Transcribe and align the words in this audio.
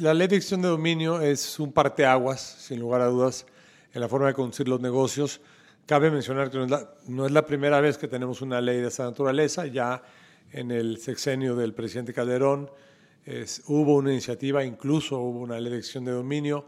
La 0.00 0.14
ley 0.14 0.28
de 0.28 0.36
extinción 0.36 0.62
de 0.62 0.68
dominio 0.68 1.20
es 1.20 1.58
un 1.58 1.72
parteaguas, 1.72 2.40
sin 2.40 2.78
lugar 2.78 3.00
a 3.00 3.06
dudas, 3.06 3.44
en 3.92 4.00
la 4.00 4.08
forma 4.08 4.28
de 4.28 4.34
conducir 4.34 4.68
los 4.68 4.80
negocios. 4.80 5.40
Cabe 5.86 6.08
mencionar 6.08 6.50
que 6.50 6.58
no 7.08 7.26
es, 7.26 7.32
la, 7.32 7.44
primera 7.44 7.80
vez 7.80 7.98
que 7.98 8.06
tenemos 8.06 8.40
una 8.40 8.60
ley 8.60 8.80
de 8.80 8.88
esa 8.88 9.04
naturaleza. 9.04 9.66
Ya 9.66 10.00
en 10.52 10.70
el 10.70 10.98
sexenio 10.98 11.56
del 11.56 11.74
presidente 11.74 12.12
Calderón 12.12 12.70
hubo 13.66 13.96
una 13.96 14.12
iniciativa, 14.12 14.64
incluso 14.64 15.18
hubo 15.18 15.40
una 15.40 15.58
ley 15.58 15.72
de 15.72 15.78
extinción 15.78 16.04
de 16.04 16.12
dominio. 16.12 16.66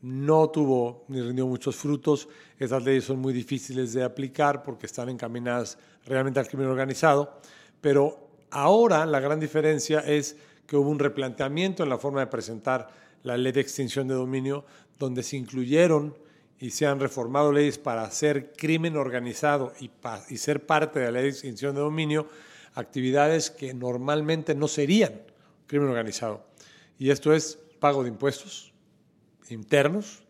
No 0.00 0.50
tuvo 0.50 1.04
ni 1.06 1.20
rindió 1.20 1.46
muchos 1.46 1.76
frutos. 1.76 2.28
Esas 2.58 2.82
leyes 2.82 3.04
son 3.04 3.20
muy 3.20 3.32
difíciles 3.32 3.92
de 3.92 4.02
aplicar 4.02 4.64
porque 4.64 4.86
están 4.86 5.08
encaminadas 5.08 5.78
realmente 6.04 6.40
al 6.40 6.48
crimen 6.48 6.66
organizado. 6.66 7.38
Pero 7.80 8.28
ahora 8.50 9.06
la 9.06 9.20
gran 9.20 9.38
diferencia 9.38 10.00
es 10.00 10.36
que 10.66 10.76
hubo 10.76 10.90
un 10.90 10.98
replanteamiento 10.98 11.82
en 11.82 11.88
la 11.88 11.98
forma 11.98 12.20
de 12.20 12.26
presentar 12.26 12.88
la 13.22 13.36
ley 13.36 13.52
de 13.52 13.60
extinción 13.60 14.08
de 14.08 14.14
dominio, 14.14 14.64
donde 14.98 15.22
se 15.22 15.36
incluyeron 15.36 16.16
y 16.58 16.70
se 16.70 16.86
han 16.86 17.00
reformado 17.00 17.52
leyes 17.52 17.78
para 17.78 18.04
hacer 18.04 18.52
crimen 18.52 18.96
organizado 18.96 19.72
y, 19.80 19.90
ser 20.36 20.64
parte 20.64 21.00
de 21.00 21.06
la 21.06 21.12
ley 21.12 21.22
de 21.24 21.28
extinción 21.30 21.74
de 21.74 21.80
dominio, 21.80 22.28
actividades 22.74 23.50
que 23.50 23.74
normalmente 23.74 24.54
no 24.54 24.68
serían 24.68 25.22
crimen 25.66 25.88
organizado. 25.88 26.46
Y 26.98 27.10
esto 27.10 27.32
es 27.32 27.58
pago 27.80 28.04
de 28.04 28.10
impuestos 28.10 28.72
internos, 29.48 30.22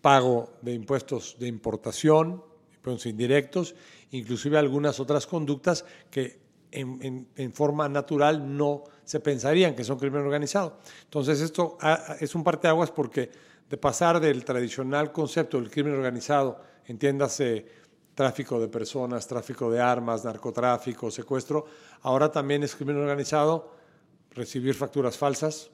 pago 0.00 0.52
de 0.62 0.72
impuestos 0.74 1.36
de 1.38 1.46
importación, 1.46 2.42
impuestos 2.74 3.06
indirectos, 3.06 3.74
inclusive 4.10 4.58
algunas 4.58 5.00
otras 5.00 5.26
conductas 5.26 5.84
que 6.10 6.45
en, 6.70 7.52
forma 7.52 7.88
natural 7.88 8.56
no 8.56 8.84
se 9.04 9.20
pensarían 9.20 9.74
que 9.74 9.84
son 9.84 9.98
crimen 9.98 10.22
organizado. 10.22 10.78
Entonces 11.04 11.40
esto 11.40 11.78
es 12.20 12.34
un 12.34 12.44
parteaguas 12.44 12.90
porque 12.90 13.30
de 13.68 13.76
pasar 13.76 14.20
del 14.20 14.44
tradicional 14.44 15.12
concepto 15.12 15.60
del 15.60 15.70
crimen 15.70 15.94
organizado, 15.94 16.60
entiéndase 16.86 17.66
tráfico 18.14 18.60
de 18.60 18.68
personas, 18.68 19.26
tráfico 19.26 19.70
de 19.70 19.80
armas, 19.80 20.24
narcotráfico, 20.24 21.10
secuestro, 21.10 21.66
ahora 22.02 22.30
también 22.30 22.62
es 22.62 22.74
crimen 22.74 22.96
organizado 22.96 23.74
recibir 24.30 24.74
facturas 24.74 25.16
falsas, 25.16 25.70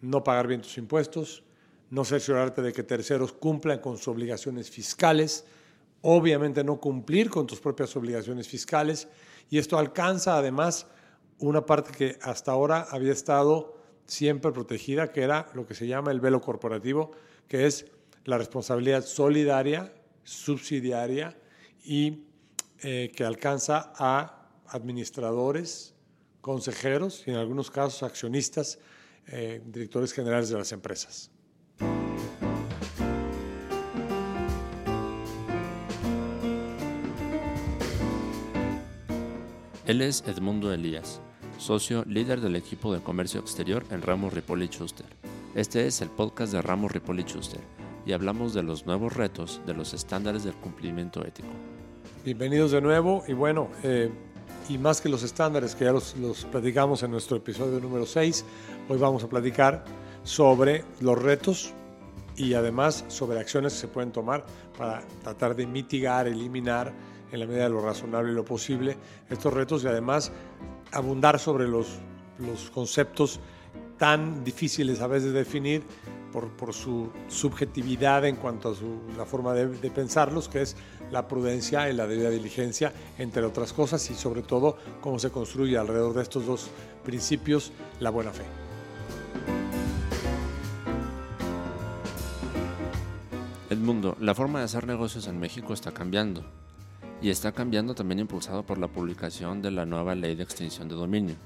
no 0.00 0.22
pagar 0.22 0.46
bien 0.46 0.62
tus 0.62 0.76
impuestos, 0.78 1.42
no 1.90 2.04
cerciorarte 2.04 2.62
de 2.62 2.72
que 2.72 2.82
terceros 2.82 3.32
cumplan 3.32 3.80
con 3.80 3.96
sus 3.96 4.08
obligaciones 4.08 4.70
fiscales, 4.70 5.44
obviamente 6.02 6.62
no 6.62 6.80
cumplir 6.80 7.30
con 7.30 7.46
tus 7.46 7.60
propias 7.60 7.94
obligaciones 7.96 8.48
fiscales 8.48 9.08
y 9.50 9.58
esto 9.58 9.78
alcanza 9.78 10.38
además 10.38 10.86
una 11.38 11.66
parte 11.66 11.90
que 11.92 12.18
hasta 12.22 12.52
ahora 12.52 12.86
había 12.90 13.12
estado 13.12 13.76
siempre 14.06 14.52
protegida, 14.52 15.12
que 15.12 15.22
era 15.22 15.50
lo 15.54 15.66
que 15.66 15.74
se 15.74 15.86
llama 15.86 16.12
el 16.12 16.20
velo 16.20 16.40
corporativo, 16.40 17.10
que 17.48 17.66
es 17.66 17.86
la 18.24 18.38
responsabilidad 18.38 19.04
solidaria, 19.04 19.92
subsidiaria 20.22 21.36
y 21.84 22.24
eh, 22.82 23.10
que 23.14 23.24
alcanza 23.24 23.92
a 23.96 24.48
administradores, 24.68 25.94
consejeros 26.40 27.24
y 27.26 27.30
en 27.30 27.36
algunos 27.36 27.70
casos 27.70 28.02
accionistas, 28.02 28.78
eh, 29.26 29.60
directores 29.66 30.12
generales 30.12 30.48
de 30.48 30.58
las 30.58 30.72
empresas. 30.72 31.30
Él 39.90 40.02
es 40.02 40.22
Edmundo 40.24 40.72
Elías, 40.72 41.20
socio 41.58 42.04
líder 42.06 42.40
del 42.40 42.54
equipo 42.54 42.94
de 42.94 43.00
comercio 43.00 43.40
exterior 43.40 43.84
en 43.90 44.02
Ramos 44.02 44.32
Ripoli 44.32 44.68
Schuster. 44.68 45.04
Este 45.56 45.84
es 45.88 46.00
el 46.00 46.08
podcast 46.10 46.52
de 46.52 46.62
Ramos 46.62 46.92
Ripoli 46.92 47.24
Schuster 47.24 47.58
y 48.06 48.12
hablamos 48.12 48.54
de 48.54 48.62
los 48.62 48.86
nuevos 48.86 49.16
retos 49.16 49.60
de 49.66 49.74
los 49.74 49.92
estándares 49.92 50.44
del 50.44 50.54
cumplimiento 50.54 51.26
ético. 51.26 51.48
Bienvenidos 52.24 52.70
de 52.70 52.80
nuevo 52.80 53.24
y 53.26 53.32
bueno, 53.32 53.68
eh, 53.82 54.12
y 54.68 54.78
más 54.78 55.00
que 55.00 55.08
los 55.08 55.24
estándares 55.24 55.74
que 55.74 55.86
ya 55.86 55.92
los, 55.92 56.16
los 56.18 56.44
platicamos 56.44 57.02
en 57.02 57.10
nuestro 57.10 57.38
episodio 57.38 57.80
número 57.80 58.06
6, 58.06 58.44
hoy 58.88 58.96
vamos 58.96 59.24
a 59.24 59.28
platicar 59.28 59.84
sobre 60.22 60.84
los 61.00 61.20
retos 61.20 61.74
y 62.36 62.54
además 62.54 63.04
sobre 63.08 63.40
acciones 63.40 63.72
que 63.72 63.80
se 63.80 63.88
pueden 63.88 64.12
tomar 64.12 64.46
para 64.78 65.02
tratar 65.24 65.56
de 65.56 65.66
mitigar, 65.66 66.28
eliminar 66.28 66.92
en 67.32 67.40
la 67.40 67.46
medida 67.46 67.64
de 67.64 67.70
lo 67.70 67.80
razonable 67.80 68.32
y 68.32 68.34
lo 68.34 68.44
posible 68.44 68.96
estos 69.28 69.52
retos 69.52 69.84
y 69.84 69.86
además 69.86 70.32
abundar 70.92 71.38
sobre 71.38 71.68
los, 71.68 71.98
los 72.38 72.70
conceptos 72.70 73.40
tan 73.98 74.44
difíciles 74.44 75.00
a 75.00 75.06
veces 75.06 75.32
de 75.32 75.40
definir 75.40 75.82
por, 76.32 76.48
por, 76.50 76.72
su 76.72 77.10
subjetividad 77.28 78.24
en 78.24 78.36
cuanto 78.36 78.70
a 78.70 78.74
su, 78.74 79.00
la 79.16 79.26
forma 79.26 79.52
de, 79.52 79.66
de, 79.66 79.90
pensarlos, 79.90 80.48
que 80.48 80.62
es 80.62 80.76
la 81.10 81.26
prudencia 81.26 81.90
y 81.90 81.92
la 81.92 82.06
debida 82.06 82.30
diligencia, 82.30 82.92
entre 83.18 83.44
otras 83.44 83.72
cosas, 83.72 84.08
y 84.10 84.14
sobre 84.14 84.42
todo 84.42 84.76
cómo 85.00 85.18
se 85.18 85.30
construye 85.30 85.76
alrededor 85.76 86.14
de 86.14 86.22
estos 86.22 86.46
dos 86.46 86.70
principios 87.04 87.72
la 87.98 88.10
buena 88.10 88.30
fe. 88.30 88.44
Edmundo, 93.68 94.16
la 94.20 94.34
forma 94.34 94.60
de 94.60 94.64
hacer 94.64 94.86
negocios 94.86 95.26
en 95.26 95.38
México 95.38 95.74
está 95.74 95.92
cambiando 95.92 96.44
y 97.22 97.30
está 97.30 97.52
cambiando 97.52 97.94
también 97.94 98.20
impulsado 98.20 98.64
por 98.64 98.78
la 98.78 98.88
publicación 98.88 99.60
de 99.60 99.70
la 99.70 99.84
nueva 99.84 100.14
ley 100.14 100.34
de 100.34 100.42
extinción 100.42 100.88
de 100.88 100.94
dominio. 100.94 101.36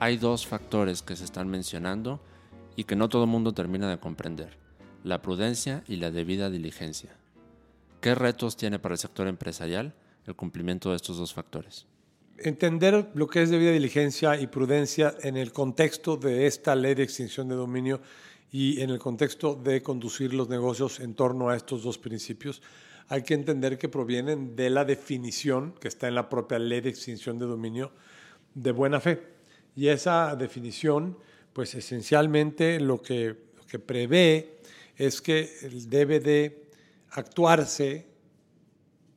Hay 0.00 0.16
dos 0.18 0.46
factores 0.46 1.02
que 1.02 1.16
se 1.16 1.24
están 1.24 1.48
mencionando 1.48 2.20
y 2.76 2.84
que 2.84 2.96
no 2.96 3.08
todo 3.08 3.24
el 3.24 3.30
mundo 3.30 3.52
termina 3.52 3.88
de 3.88 3.98
comprender, 3.98 4.58
la 5.02 5.22
prudencia 5.22 5.82
y 5.86 5.96
la 5.96 6.10
debida 6.10 6.50
diligencia. 6.50 7.16
¿Qué 8.00 8.14
retos 8.14 8.56
tiene 8.56 8.78
para 8.78 8.94
el 8.94 8.98
sector 8.98 9.26
empresarial 9.28 9.94
el 10.26 10.34
cumplimiento 10.34 10.90
de 10.90 10.96
estos 10.96 11.16
dos 11.16 11.32
factores? 11.32 11.86
Entender 12.36 13.10
lo 13.14 13.28
que 13.28 13.42
es 13.42 13.50
debida 13.50 13.70
diligencia 13.70 14.38
y 14.38 14.48
prudencia 14.48 15.14
en 15.22 15.36
el 15.36 15.52
contexto 15.52 16.16
de 16.16 16.46
esta 16.46 16.74
ley 16.74 16.94
de 16.94 17.04
extinción 17.04 17.48
de 17.48 17.54
dominio 17.54 18.00
y 18.50 18.80
en 18.82 18.90
el 18.90 18.98
contexto 18.98 19.54
de 19.54 19.82
conducir 19.82 20.34
los 20.34 20.48
negocios 20.48 21.00
en 21.00 21.14
torno 21.14 21.48
a 21.48 21.56
estos 21.56 21.82
dos 21.82 21.96
principios 21.96 22.60
hay 23.08 23.22
que 23.22 23.34
entender 23.34 23.78
que 23.78 23.88
provienen 23.88 24.56
de 24.56 24.70
la 24.70 24.84
definición 24.84 25.74
que 25.80 25.88
está 25.88 26.08
en 26.08 26.14
la 26.14 26.28
propia 26.28 26.58
ley 26.58 26.80
de 26.80 26.90
extinción 26.90 27.38
de 27.38 27.46
dominio 27.46 27.92
de 28.54 28.72
buena 28.72 29.00
fe. 29.00 29.20
Y 29.76 29.88
esa 29.88 30.34
definición, 30.36 31.18
pues 31.52 31.74
esencialmente 31.74 32.80
lo 32.80 33.02
que, 33.02 33.36
prevé 33.86 34.60
es 34.96 35.20
que 35.20 35.50
debe 35.88 36.20
de 36.20 36.68
actuarse 37.10 38.06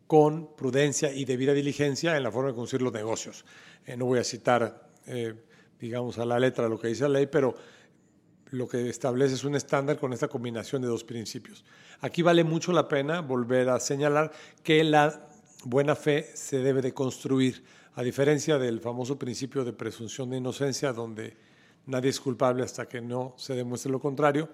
con 0.08 0.56
prudencia 0.56 1.14
y 1.14 1.26
debida 1.26 1.54
diligencia 1.54 2.18
en 2.18 2.24
la 2.24 2.32
forma 2.32 2.50
de 2.50 2.56
conducir 2.56 2.82
los 2.82 2.92
negocios. 2.92 3.46
Eh, 3.86 3.96
no 3.96 4.06
voy 4.06 4.18
a 4.18 4.24
citar, 4.24 4.90
eh, 5.06 5.36
digamos, 5.80 6.18
a 6.18 6.26
la 6.26 6.40
letra 6.40 6.68
lo 6.68 6.80
que 6.80 6.88
dice 6.88 7.04
la 7.04 7.20
ley, 7.20 7.28
pero 7.28 7.54
lo 8.52 8.68
que 8.68 8.90
establece 8.90 9.36
es 9.36 9.44
un 9.44 9.56
estándar 9.56 10.00
con 10.00 10.14
esta 10.14 10.28
combinación 10.28 10.82
de 10.82 10.88
dos 10.88 11.04
principios. 11.04 11.64
Aquí 12.02 12.22
vale 12.22 12.44
mucho 12.44 12.72
la 12.72 12.88
pena 12.88 13.22
volver 13.22 13.70
a 13.70 13.80
señalar 13.80 14.32
que 14.64 14.84
la 14.84 15.28
buena 15.64 15.96
fe 15.96 16.30
se 16.34 16.60
debe 16.60 16.82
de 16.82 16.94
construir, 16.94 17.64
a 17.96 18.04
diferencia 18.04 18.58
del 18.58 18.80
famoso 18.80 19.18
principio 19.18 19.66
de 19.66 19.74
presunción 19.74 20.30
de 20.30 20.38
inocencia, 20.38 20.94
donde 20.94 21.36
nadie 21.88 22.12
es 22.12 22.20
culpable 22.20 22.64
hasta 22.64 22.88
que 22.88 23.02
no 23.02 23.34
se 23.38 23.56
demuestre 23.56 23.92
lo 23.92 24.00
contrario, 24.00 24.50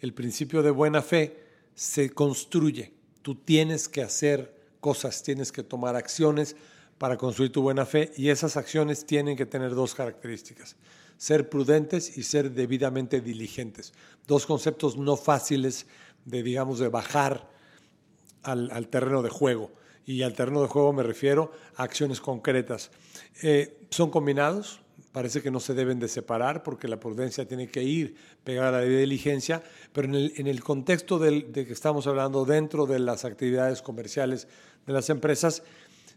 el 0.00 0.12
principio 0.12 0.62
de 0.62 0.70
buena 0.70 1.00
fe 1.00 1.44
se 1.74 2.10
construye. 2.10 2.92
Tú 3.22 3.36
tienes 3.36 3.88
que 3.88 4.02
hacer 4.02 4.52
cosas, 4.80 5.22
tienes 5.22 5.52
que 5.52 5.62
tomar 5.62 5.94
acciones 5.96 6.56
para 6.98 7.16
construir 7.16 7.52
tu 7.52 7.62
buena 7.62 7.86
fe 7.86 8.10
y 8.16 8.30
esas 8.30 8.56
acciones 8.56 9.06
tienen 9.06 9.36
que 9.36 9.46
tener 9.46 9.74
dos 9.74 9.94
características 9.94 10.76
ser 11.18 11.50
prudentes 11.50 12.16
y 12.16 12.22
ser 12.22 12.52
debidamente 12.52 13.20
diligentes. 13.20 13.92
Dos 14.26 14.46
conceptos 14.46 14.96
no 14.96 15.16
fáciles 15.16 15.86
de, 16.24 16.42
digamos, 16.42 16.78
de 16.78 16.88
bajar 16.88 17.50
al, 18.42 18.88
terreno 18.88 19.22
de 19.22 19.28
juego. 19.28 19.70
Y 20.06 20.22
al 20.22 20.32
terreno 20.32 20.62
de 20.62 20.68
juego 20.68 20.92
me 20.94 21.02
refiero 21.02 21.52
a 21.76 21.82
acciones 21.82 22.20
concretas. 22.20 22.90
Eh, 23.42 23.78
son 23.90 24.10
combinados, 24.10 24.80
parece 25.12 25.42
que 25.42 25.50
no 25.50 25.60
se 25.60 25.74
deben 25.74 25.98
de 25.98 26.08
separar 26.08 26.62
porque 26.62 26.88
la 26.88 27.00
prudencia 27.00 27.46
tiene 27.46 27.68
que 27.68 27.82
ir 27.82 28.14
pegada 28.44 28.68
a 28.68 28.82
la 28.82 28.82
diligencia, 28.82 29.62
pero 29.92 30.08
en 30.08 30.14
el, 30.14 30.32
en 30.36 30.46
el 30.46 30.62
contexto 30.62 31.18
del, 31.18 31.52
de 31.52 31.66
que 31.66 31.72
estamos 31.72 32.06
hablando 32.06 32.44
dentro 32.44 32.86
de 32.86 33.00
las 33.00 33.24
actividades 33.24 33.82
comerciales 33.82 34.46
de 34.86 34.92
las 34.92 35.10
empresas, 35.10 35.62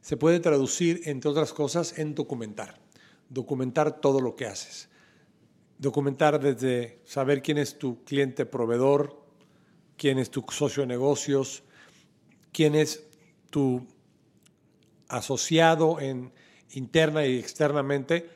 se 0.02 0.16
puede 0.16 0.40
traducir, 0.40 1.02
entre 1.06 1.32
otras 1.32 1.54
cosas, 1.54 1.98
en 1.98 2.16
documentar. 2.16 2.80
Documentar 3.30 4.00
todo 4.00 4.22
lo 4.22 4.36
que 4.36 4.46
haces 4.46 4.91
documentar 5.82 6.40
desde 6.40 7.00
saber 7.06 7.42
quién 7.42 7.58
es 7.58 7.80
tu 7.80 8.04
cliente 8.04 8.46
proveedor, 8.46 9.20
quién 9.98 10.20
es 10.20 10.30
tu 10.30 10.46
socio 10.50 10.84
de 10.84 10.88
negocios, 10.88 11.64
quién 12.54 12.76
es 12.76 13.08
tu 13.50 13.86
asociado 15.08 16.00
en, 16.00 16.32
interna 16.74 17.26
y 17.26 17.40
externamente, 17.40 18.30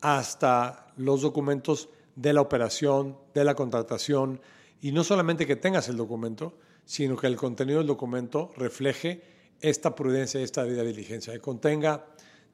hasta 0.00 0.92
los 0.96 1.22
documentos 1.22 1.88
de 2.16 2.32
la 2.32 2.40
operación, 2.40 3.16
de 3.32 3.44
la 3.44 3.54
contratación, 3.54 4.40
y 4.80 4.90
no 4.90 5.04
solamente 5.04 5.46
que 5.46 5.54
tengas 5.54 5.88
el 5.88 5.96
documento, 5.96 6.58
sino 6.84 7.16
que 7.16 7.28
el 7.28 7.36
contenido 7.36 7.78
del 7.78 7.86
documento 7.86 8.50
refleje 8.56 9.22
esta 9.60 9.94
prudencia 9.94 10.40
y 10.40 10.44
esta 10.44 10.64
diligencia, 10.64 11.32
que 11.32 11.38
contenga 11.38 12.06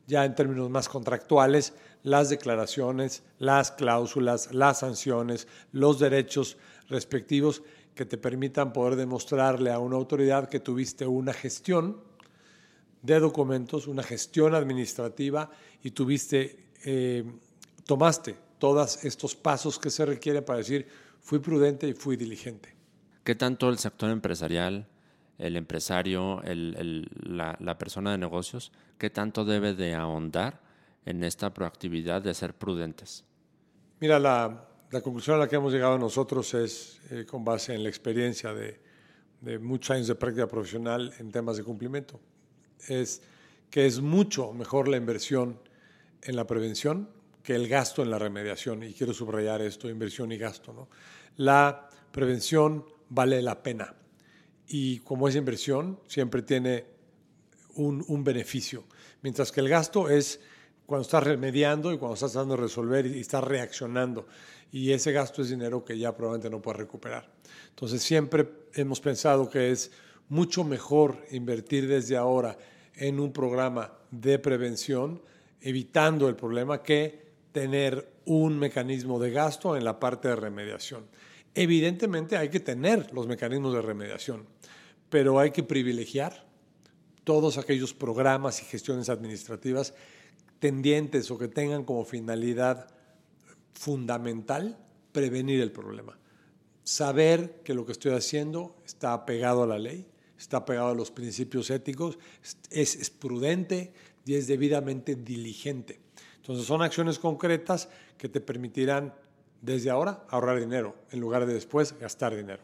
ya 0.09 0.25
en 0.25 0.35
términos 0.35 0.71
más 0.71 0.89
contractuales 0.89 1.75
las 2.03 2.31
declaraciones, 2.31 3.23
las 3.39 3.71
cláusulas, 3.71 4.53
las 4.55 4.81
sanciones, 4.81 5.47
los 5.73 5.99
derechos 5.99 6.57
respectivos 6.89 7.63
que 7.95 8.07
te 8.07 8.17
permitan 8.17 8.73
poder 8.73 8.97
demostrarle 8.97 9.71
a 9.71 9.79
una 9.79 9.97
autoridad 9.97 10.49
que 10.49 10.61
tuviste 10.61 11.07
una 11.07 11.35
gestión 11.35 12.01
de 13.03 13.21
documentos, 13.21 13.87
una 13.87 14.03
gestión 14.03 14.55
administrativa 14.55 15.51
y 15.83 15.91
tuviste, 15.91 16.71
eh, 16.85 17.25
tomaste 17.85 18.35
todos 18.59 19.05
estos 19.05 19.37
pasos 19.37 19.79
que 19.79 19.91
se 19.91 20.07
requieren 20.07 20.45
para 20.45 20.59
decir 20.59 20.87
fui 21.21 21.39
prudente 21.39 21.87
y 21.87 21.93
fui 21.93 22.17
diligente. 22.17 22.75
¿Qué 23.25 23.35
tanto 23.35 23.69
el 23.69 23.79
sector 23.79 24.09
empresarial, 24.09 24.87
el 25.39 25.57
empresario, 25.57 26.43
la, 26.45 27.79
persona 27.79 28.13
de 28.13 28.19
negocios, 28.19 28.73
qué 28.99 29.09
tanto 29.11 29.45
debe 29.45 29.75
de 29.75 29.95
ahondar 29.95 30.61
en 31.07 31.25
esta 31.25 31.55
proactividad 31.55 32.23
de 32.23 32.35
ser 32.35 32.55
prudentes? 32.55 33.25
Mira, 34.01 34.19
la, 34.19 34.67
conclusión 35.03 35.37
a 35.37 35.39
la 35.41 35.49
que 35.49 35.57
hemos 35.57 35.73
llegado 35.73 35.99
nosotros 35.99 36.55
es 36.55 37.01
eh, 37.11 37.25
con 37.25 37.45
base 37.45 37.75
en 37.75 37.83
la 37.83 37.89
experiencia 37.89 38.53
de, 38.53 38.81
de 39.41 39.59
muchos 39.59 39.93
años 39.93 40.09
de 40.09 40.15
práctica 40.15 40.47
profesional 40.47 41.13
en 41.19 41.31
temas 41.31 41.57
de 41.57 41.65
cumplimiento 41.65 42.21
es 42.87 43.23
que 43.71 43.87
es 43.87 44.01
mucho 44.01 44.53
mejor 44.53 44.89
la 44.89 44.97
inversión 44.97 45.61
en 46.23 46.37
la 46.37 46.47
prevención 46.47 47.09
que 47.43 47.55
el 47.55 47.69
gasto 47.69 48.03
en 48.03 48.11
la 48.11 48.19
remediación. 48.19 48.83
Y 48.83 48.93
quiero 48.93 49.13
subrayar 49.13 49.63
esto, 49.63 49.89
inversión 49.89 50.33
y 50.33 50.39
gasto. 50.39 50.73
¿no? 50.73 50.89
La 51.37 51.89
prevención 52.13 52.85
vale 53.09 53.43
la 53.43 53.63
pena. 53.63 53.95
Y 54.69 54.99
como 55.01 55.29
es 55.29 55.35
inversión, 55.35 55.99
siempre 56.07 56.43
tiene 56.43 56.85
un, 57.75 58.05
un 58.07 58.23
beneficio. 58.23 58.85
Mientras 59.23 59.51
que 59.51 59.61
el 59.61 59.69
gasto 59.69 60.09
es 60.09 60.41
cuando 60.89 61.03
estás 61.03 61.25
remediando 61.25 61.93
y 61.93 61.99
cuando 61.99 62.15
estás 62.15 62.33
tratando 62.33 62.57
de 62.57 62.63
resolver 62.63 63.05
y 63.07 63.21
estás 63.21 63.45
reaccionando. 63.45 64.27
Y 64.73 64.93
ese 64.93 65.13
gasto 65.13 65.43
es 65.43 65.51
dinero 65.51 65.85
que 65.85 65.99
ya 65.99 66.17
probablemente 66.17 66.49
no 66.49 66.63
puedes 66.63 66.79
recuperar. 66.79 67.31
Entonces 67.69 68.03
siempre 68.03 68.49
hemos 68.75 68.99
pensado 69.01 69.51
que 69.51 69.71
es 69.71 69.91
mucho 70.29 70.65
mejor 70.65 71.19
invertir 71.31 71.89
desde 71.89 72.17
ahora 72.17 72.57
en 72.95 73.21
un 73.21 73.33
programa 73.33 73.93
de 74.11 74.39
prevención, 74.39 75.23
evitando 75.61 76.29
el 76.29 76.37
problema, 76.37 76.83
que 76.83 77.29
tener 77.53 78.09
un 78.25 78.59
mecanismo 78.59 79.19
de 79.19 79.31
gasto 79.31 79.77
en 79.77 79.85
la 79.85 80.01
parte 80.01 80.29
de 80.29 80.37
remediación. 80.37 81.05
Evidentemente 81.55 82.37
hay 82.37 82.49
que 82.49 82.61
tener 82.61 83.13
los 83.13 83.27
mecanismos 83.27 83.75
de 83.75 83.83
remediación, 83.83 84.47
pero 85.11 85.39
hay 85.39 85.51
que 85.51 85.63
privilegiar 85.63 86.47
todos 87.25 87.59
aquellos 87.59 87.93
programas 87.93 88.63
y 88.63 88.65
gestiones 88.65 89.09
administrativas 89.09 89.95
tendientes 90.59 91.31
o 91.31 91.39
que 91.39 91.49
tengan 91.49 91.85
como 91.85 92.05
finalidad 92.05 92.89
fundamental 93.75 94.79
prevenir 95.13 95.61
el 95.61 95.73
problema. 95.73 96.19
Saber 96.85 97.61
que 97.65 97.75
lo 97.75 97.85
que 97.85 97.93
estoy 97.93 98.13
haciendo 98.13 98.77
está 98.87 99.13
apegado 99.13 99.63
a 99.63 99.67
la 99.67 99.79
ley, 99.79 100.07
está 100.39 100.65
pegado 100.65 100.89
a 100.89 100.95
los 100.95 101.11
principios 101.11 101.71
éticos, 101.71 102.19
es, 102.71 103.11
prudente 103.11 103.93
y 104.25 104.35
es 104.35 104.47
debidamente 104.47 105.15
diligente. 105.15 106.01
Entonces 106.37 106.67
son 106.67 106.83
acciones 106.83 107.19
concretas 107.19 107.89
que 108.17 108.29
te 108.29 108.41
permitirán 108.41 109.13
desde 109.61 109.91
ahora 109.91 110.25
ahorrar 110.29 110.59
dinero 110.59 110.95
en 111.11 111.21
lugar 111.21 111.47
de 111.47 111.55
después 111.55 111.99
gastar 111.99 112.35
dinero. 112.35 112.63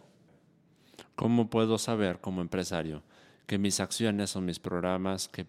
¿Cómo 1.14 1.48
puedo 1.48 1.78
saber 1.78 2.20
como 2.20 2.40
empresario 2.40 3.02
que 3.46 3.58
mis 3.58 3.80
acciones 3.80 4.34
o 4.36 4.40
mis 4.40 4.58
programas 4.58 5.28
que, 5.28 5.46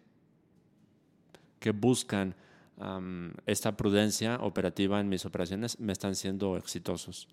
que 1.59 1.71
buscan 1.71 2.35
esta 3.45 3.77
prudencia 3.77 4.37
operativa 4.41 4.99
en 4.99 5.07
mis 5.07 5.25
operaciones 5.25 5.79
me 5.79 5.93
están 5.93 6.15
siendo 6.15 6.57
exitosos? 6.57 7.27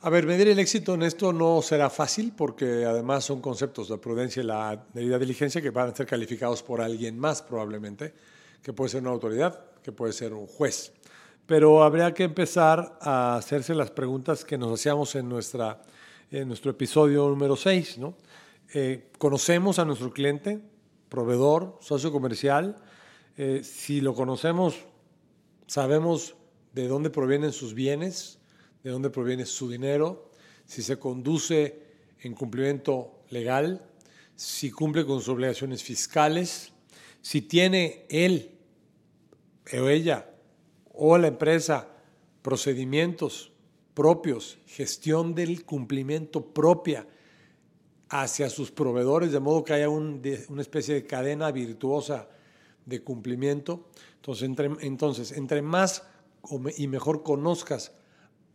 A 0.00 0.10
ver, 0.10 0.26
medir 0.26 0.48
el 0.48 0.58
éxito 0.58 0.94
en 0.94 1.02
esto 1.02 1.32
no 1.32 1.60
será 1.62 1.90
fácil 1.90 2.32
porque 2.36 2.84
además 2.84 3.24
son 3.24 3.40
conceptos 3.40 3.88
de 3.88 3.98
prudencia 3.98 4.42
y 4.42 4.46
la 4.46 4.86
debida 4.92 5.18
diligencia 5.18 5.60
que 5.60 5.70
van 5.70 5.90
a 5.90 5.96
ser 5.96 6.06
calificados 6.06 6.62
por 6.62 6.80
alguien 6.80 7.18
más 7.18 7.42
probablemente, 7.42 8.14
que 8.62 8.72
puede 8.72 8.90
ser 8.90 9.02
una 9.02 9.10
autoridad, 9.10 9.64
que 9.82 9.92
puede 9.92 10.12
ser 10.12 10.32
un 10.32 10.46
juez. 10.46 10.92
Pero 11.46 11.84
habría 11.84 12.12
que 12.12 12.24
empezar 12.24 12.98
a 13.00 13.36
hacerse 13.36 13.72
las 13.72 13.92
preguntas 13.92 14.44
que 14.44 14.58
nos 14.58 14.80
hacíamos 14.80 15.14
en, 15.14 15.28
nuestra, 15.28 15.80
en 16.28 16.48
nuestro 16.48 16.72
episodio 16.72 17.28
número 17.28 17.54
6. 17.54 17.98
¿no? 17.98 18.16
Eh, 18.74 19.12
¿Conocemos 19.16 19.78
a 19.78 19.84
nuestro 19.84 20.12
cliente, 20.12 20.60
proveedor, 21.08 21.78
socio 21.80 22.10
comercial? 22.10 22.76
Eh, 23.36 23.60
si 23.62 24.00
lo 24.00 24.12
conocemos, 24.14 24.74
sabemos 25.68 26.34
de 26.72 26.88
dónde 26.88 27.10
provienen 27.10 27.52
sus 27.52 27.74
bienes, 27.74 28.40
de 28.82 28.90
dónde 28.90 29.10
proviene 29.10 29.46
su 29.46 29.70
dinero, 29.70 30.32
si 30.64 30.82
se 30.82 30.98
conduce 30.98 31.80
en 32.22 32.34
cumplimiento 32.34 33.20
legal, 33.30 33.86
si 34.34 34.72
cumple 34.72 35.06
con 35.06 35.20
sus 35.20 35.28
obligaciones 35.28 35.84
fiscales, 35.84 36.72
si 37.22 37.40
tiene 37.42 38.04
él 38.08 38.50
o 39.72 39.88
ella 39.88 40.26
o 40.96 41.18
la 41.18 41.28
empresa 41.28 41.88
procedimientos 42.42 43.52
propios, 43.94 44.58
gestión 44.66 45.34
del 45.34 45.64
cumplimiento 45.64 46.52
propia 46.52 47.06
hacia 48.08 48.50
sus 48.50 48.70
proveedores, 48.70 49.32
de 49.32 49.40
modo 49.40 49.64
que 49.64 49.72
haya 49.72 49.88
una 49.88 50.60
especie 50.60 50.94
de 50.94 51.06
cadena 51.06 51.50
virtuosa 51.50 52.28
de 52.84 53.02
cumplimiento. 53.02 53.88
Entonces, 54.16 54.44
entre, 54.44 54.70
entonces, 54.80 55.32
entre 55.32 55.62
más 55.62 56.04
y 56.76 56.86
mejor 56.86 57.22
conozcas 57.22 57.92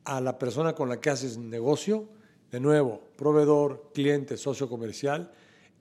a 0.06 0.22
la 0.22 0.38
persona 0.38 0.74
con 0.74 0.90
la 0.90 1.02
que 1.02 1.10
haces 1.10 1.38
negocio, 1.38 2.08
de 2.52 2.60
nuevo, 2.60 3.02
proveedor, 3.18 3.92
cliente, 3.94 4.38
socio 4.38 4.70
comercial, 4.70 5.32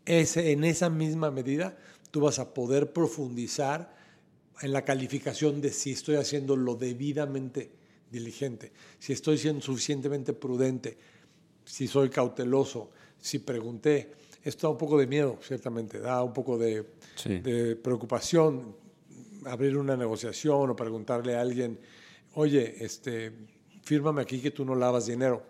ese, 0.04 0.52
en 0.52 0.64
esa 0.64 0.88
misma 0.88 1.30
medida 1.30 1.76
tú 2.10 2.20
vas 2.20 2.38
a 2.38 2.54
poder 2.54 2.92
profundizar 2.92 3.94
en 4.60 4.72
la 4.72 4.84
calificación 4.84 5.60
de 5.60 5.70
si 5.70 5.92
estoy 5.92 6.16
haciendo 6.16 6.56
lo 6.56 6.74
debidamente 6.74 7.70
diligente, 8.10 8.72
si 8.98 9.12
estoy 9.12 9.38
siendo 9.38 9.62
suficientemente 9.62 10.32
prudente, 10.32 10.98
si 11.64 11.86
soy 11.86 12.10
cauteloso, 12.10 12.90
si 13.18 13.38
pregunté. 13.38 14.12
Esto 14.42 14.66
da 14.66 14.72
un 14.72 14.78
poco 14.78 14.98
de 14.98 15.06
miedo, 15.06 15.38
ciertamente, 15.42 16.00
da 16.00 16.22
un 16.22 16.32
poco 16.32 16.58
de, 16.58 16.84
de 17.24 17.76
preocupación 17.76 18.74
abrir 19.44 19.76
una 19.76 19.96
negociación 19.96 20.70
o 20.70 20.76
preguntarle 20.76 21.36
a 21.36 21.40
alguien, 21.40 21.78
oye, 22.34 22.76
este, 22.84 23.32
fírmame 23.82 24.22
aquí 24.22 24.40
que 24.40 24.50
tú 24.50 24.64
no 24.64 24.74
lavas 24.74 25.06
dinero. 25.06 25.44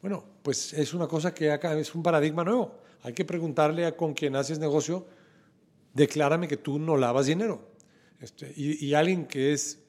Bueno, 0.00 0.24
pues 0.42 0.72
es 0.72 0.94
una 0.94 1.06
cosa 1.06 1.34
que 1.34 1.50
acá 1.50 1.78
es 1.78 1.94
un 1.94 2.02
paradigma 2.02 2.44
nuevo. 2.44 2.78
Hay 3.02 3.12
que 3.12 3.24
preguntarle 3.24 3.86
a 3.86 3.96
con 3.96 4.14
quien 4.14 4.36
haces 4.36 4.58
negocio, 4.58 5.06
declárame 5.94 6.48
que 6.48 6.56
tú 6.56 6.78
no 6.78 6.96
lavas 6.96 7.26
dinero. 7.26 7.75
Este, 8.20 8.52
y, 8.56 8.94
alguien 8.94 9.26
que 9.26 9.52
es 9.52 9.82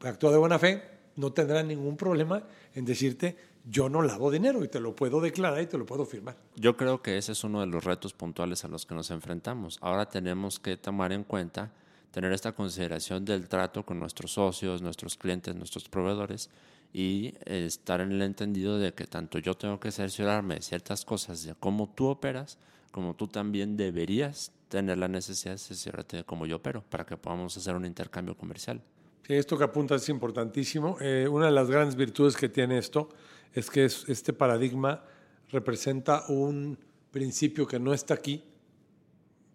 actúa 0.00 0.32
de 0.32 0.38
buena 0.38 0.58
fe 0.58 0.82
no 1.16 1.32
tendrá 1.32 1.62
ningún 1.62 1.96
problema 1.96 2.42
en 2.74 2.84
decirte 2.84 3.36
yo 3.64 3.88
no 3.88 4.02
lavo 4.02 4.30
dinero 4.30 4.62
y 4.62 4.68
te 4.68 4.80
lo 4.80 4.94
puedo 4.94 5.20
declarar 5.20 5.62
y 5.62 5.66
te 5.66 5.78
lo 5.78 5.86
puedo 5.86 6.04
firmar. 6.04 6.36
Yo 6.56 6.76
creo 6.76 7.00
que 7.00 7.16
ese 7.16 7.32
es 7.32 7.44
uno 7.44 7.60
de 7.60 7.66
los 7.66 7.84
retos 7.84 8.12
puntuales 8.12 8.64
a 8.64 8.68
los 8.68 8.84
que 8.84 8.94
nos 8.94 9.10
enfrentamos. 9.10 9.78
Ahora 9.80 10.06
tenemos 10.06 10.58
que 10.58 10.76
tomar 10.76 11.12
en 11.12 11.24
cuenta 11.24 11.72
tener 12.10 12.32
esta 12.32 12.52
consideración 12.52 13.24
del 13.24 13.48
trato 13.48 13.84
con 13.84 13.98
nuestros 13.98 14.32
socios, 14.32 14.82
nuestros 14.82 15.16
clientes, 15.16 15.54
nuestros 15.54 15.88
proveedores 15.88 16.50
y 16.94 17.34
estar 17.44 18.00
en 18.00 18.12
el 18.12 18.22
entendido 18.22 18.78
de 18.78 18.94
que 18.94 19.06
tanto 19.06 19.40
yo 19.40 19.54
tengo 19.54 19.80
que 19.80 19.90
cerciorarme 19.90 20.54
de 20.54 20.62
ciertas 20.62 21.04
cosas 21.04 21.42
de 21.42 21.56
cómo 21.56 21.92
tú 21.92 22.06
operas, 22.06 22.56
como 22.92 23.14
tú 23.14 23.26
también 23.26 23.76
deberías 23.76 24.52
tener 24.68 24.98
la 24.98 25.08
necesidad 25.08 25.54
de 25.54 25.58
cerciorarte 25.58 26.18
de 26.18 26.24
cómo 26.24 26.46
yo 26.46 26.56
opero 26.56 26.84
para 26.88 27.04
que 27.04 27.16
podamos 27.16 27.56
hacer 27.56 27.74
un 27.74 27.84
intercambio 27.84 28.36
comercial. 28.36 28.80
Esto 29.26 29.58
que 29.58 29.64
apunta 29.64 29.96
es 29.96 30.08
importantísimo. 30.08 30.96
Eh, 31.00 31.26
una 31.28 31.46
de 31.46 31.52
las 31.52 31.68
grandes 31.68 31.96
virtudes 31.96 32.36
que 32.36 32.48
tiene 32.48 32.78
esto 32.78 33.08
es 33.52 33.70
que 33.70 33.86
este 33.86 34.32
paradigma 34.32 35.02
representa 35.50 36.24
un 36.28 36.78
principio 37.10 37.66
que 37.66 37.80
no 37.80 37.92
está 37.92 38.14
aquí, 38.14 38.44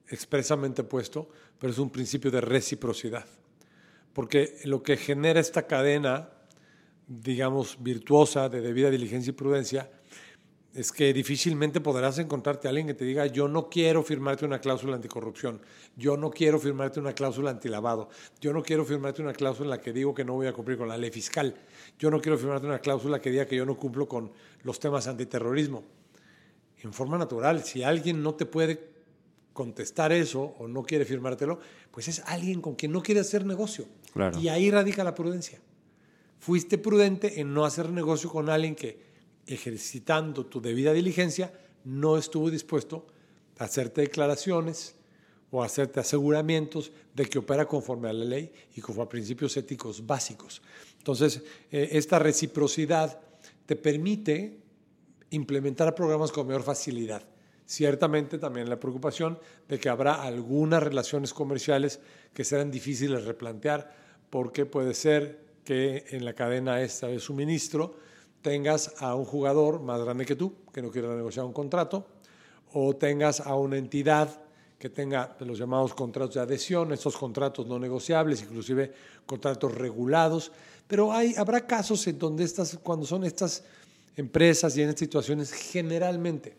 expresamente 0.09 0.83
puesto, 0.83 1.29
pero 1.57 1.71
es 1.71 1.79
un 1.79 1.89
principio 1.89 2.31
de 2.31 2.41
reciprocidad. 2.41 3.25
Porque 4.11 4.57
lo 4.65 4.83
que 4.83 4.97
genera 4.97 5.39
esta 5.39 5.67
cadena, 5.67 6.29
digamos, 7.09 7.77
virtuosa 7.81 8.49
de 8.49 8.61
debida 8.61 8.91
diligencia 8.91 9.31
y 9.31 9.33
prudencia, 9.33 9.89
es 10.75 10.91
que 10.91 11.11
difícilmente 11.11 11.81
podrás 11.81 12.19
encontrarte 12.19 12.67
a 12.67 12.69
alguien 12.69 12.85
que 12.85 12.93
te 12.93 13.03
diga, 13.03 13.25
yo 13.25 13.47
no 13.47 13.67
quiero 13.67 14.03
firmarte 14.03 14.45
una 14.45 14.59
cláusula 14.59 14.95
anticorrupción, 14.95 15.59
yo 15.97 16.15
no 16.15 16.29
quiero 16.29 16.59
firmarte 16.59 16.99
una 16.99 17.13
cláusula 17.13 17.49
antilavado, 17.49 18.09
yo 18.39 18.53
no 18.53 18.61
quiero 18.61 18.85
firmarte 18.85 19.23
una 19.23 19.33
cláusula 19.33 19.65
en 19.65 19.69
la 19.71 19.81
que 19.81 19.91
digo 19.91 20.13
que 20.13 20.23
no 20.23 20.35
voy 20.35 20.45
a 20.45 20.53
cumplir 20.53 20.77
con 20.77 20.87
la 20.87 20.97
ley 20.97 21.09
fiscal, 21.09 21.55
yo 21.97 22.11
no 22.11 22.21
quiero 22.21 22.37
firmarte 22.37 22.67
una 22.67 22.77
cláusula 22.77 23.19
que 23.19 23.31
diga 23.31 23.47
que 23.47 23.55
yo 23.55 23.65
no 23.65 23.75
cumplo 23.75 24.07
con 24.07 24.31
los 24.61 24.79
temas 24.79 25.07
antiterrorismo. 25.07 25.83
En 26.83 26.93
forma 26.93 27.17
natural, 27.17 27.63
si 27.63 27.81
alguien 27.81 28.21
no 28.21 28.35
te 28.35 28.45
puede 28.45 28.79
contestar 29.53 30.11
eso 30.11 30.55
o 30.59 30.67
no 30.67 30.83
quiere 30.83 31.03
firmártelo, 31.03 31.59
pues 31.91 32.07
es 32.07 32.21
alguien 32.27 32.61
con 32.61 32.75
quien 32.75 32.91
no 32.91 33.01
quiere 33.01 33.19
hacer 33.19 33.45
negocio. 33.45 33.85
Y 34.39 34.47
ahí 34.47 34.69
radica 34.69 35.03
la 35.03 35.15
prudencia. 35.15 35.59
Fuiste 36.39 36.77
prudente 36.77 37.39
en 37.41 37.53
no 37.53 37.65
hacer 37.65 37.89
negocio 37.89 38.29
con 38.29 38.49
alguien 38.49 38.75
que 38.75 39.09
ejercitando 39.45 40.45
tu 40.45 40.61
debida 40.61 40.93
diligencia, 40.93 41.51
no 41.83 42.17
estuvo 42.17 42.49
dispuesto 42.49 43.07
a 43.57 43.65
hacerte 43.65 44.01
declaraciones 44.01 44.95
o 45.51 45.63
a 45.63 45.65
hacerte 45.65 45.99
aseguramientos 45.99 46.91
de 47.13 47.25
que 47.25 47.39
opera 47.39 47.65
conforme 47.65 48.09
a 48.09 48.13
la 48.13 48.25
ley 48.25 48.51
y 48.75 48.81
conforme 48.81 49.07
a 49.07 49.09
principios 49.09 49.57
éticos 49.57 50.05
básicos. 50.05 50.61
Entonces, 50.97 51.41
eh, 51.71 51.89
esta 51.91 52.19
reciprocidad 52.19 53.19
te 53.65 53.75
permite 53.75 54.59
implementar 55.31 55.95
programas 55.95 56.31
con 56.31 56.47
mayor 56.47 56.63
facilidad. 56.63 57.23
Ciertamente 57.65 58.37
también 58.37 58.69
la 58.69 58.79
preocupación 58.79 59.39
de 59.67 59.79
que 59.79 59.89
habrá 59.89 60.23
algunas 60.23 60.81
relaciones 60.81 61.33
comerciales 61.33 61.99
que 62.33 62.43
serán 62.43 62.71
difíciles 62.71 63.21
de 63.21 63.27
replantear 63.27 63.95
porque 64.29 64.65
puede 64.65 64.93
ser 64.93 65.48
que 65.69 66.03
en 66.09 66.25
la 66.25 66.33
cadena 66.33 66.81
esta 66.81 67.05
de 67.05 67.19
suministro 67.19 67.93
tengas 68.41 68.91
a 68.97 69.13
un 69.13 69.23
jugador 69.23 69.79
más 69.79 70.01
grande 70.01 70.25
que 70.25 70.35
tú, 70.35 70.51
que 70.73 70.81
no 70.81 70.89
quiera 70.89 71.15
negociar 71.15 71.45
un 71.45 71.53
contrato, 71.53 72.07
o 72.73 72.95
tengas 72.95 73.41
a 73.41 73.53
una 73.53 73.77
entidad 73.77 74.41
que 74.79 74.89
tenga 74.89 75.37
los 75.41 75.59
llamados 75.59 75.93
contratos 75.93 76.33
de 76.33 76.41
adhesión, 76.41 76.91
estos 76.91 77.15
contratos 77.15 77.67
no 77.67 77.77
negociables, 77.77 78.41
inclusive 78.41 78.91
contratos 79.27 79.75
regulados, 79.75 80.51
pero 80.87 81.13
hay, 81.13 81.35
habrá 81.37 81.67
casos 81.67 82.07
en 82.07 82.17
donde 82.17 82.45
estas, 82.45 82.79
cuando 82.81 83.05
son 83.05 83.23
estas 83.23 83.63
empresas 84.17 84.75
y 84.75 84.81
en 84.81 84.89
estas 84.89 85.01
situaciones, 85.01 85.51
generalmente 85.53 86.57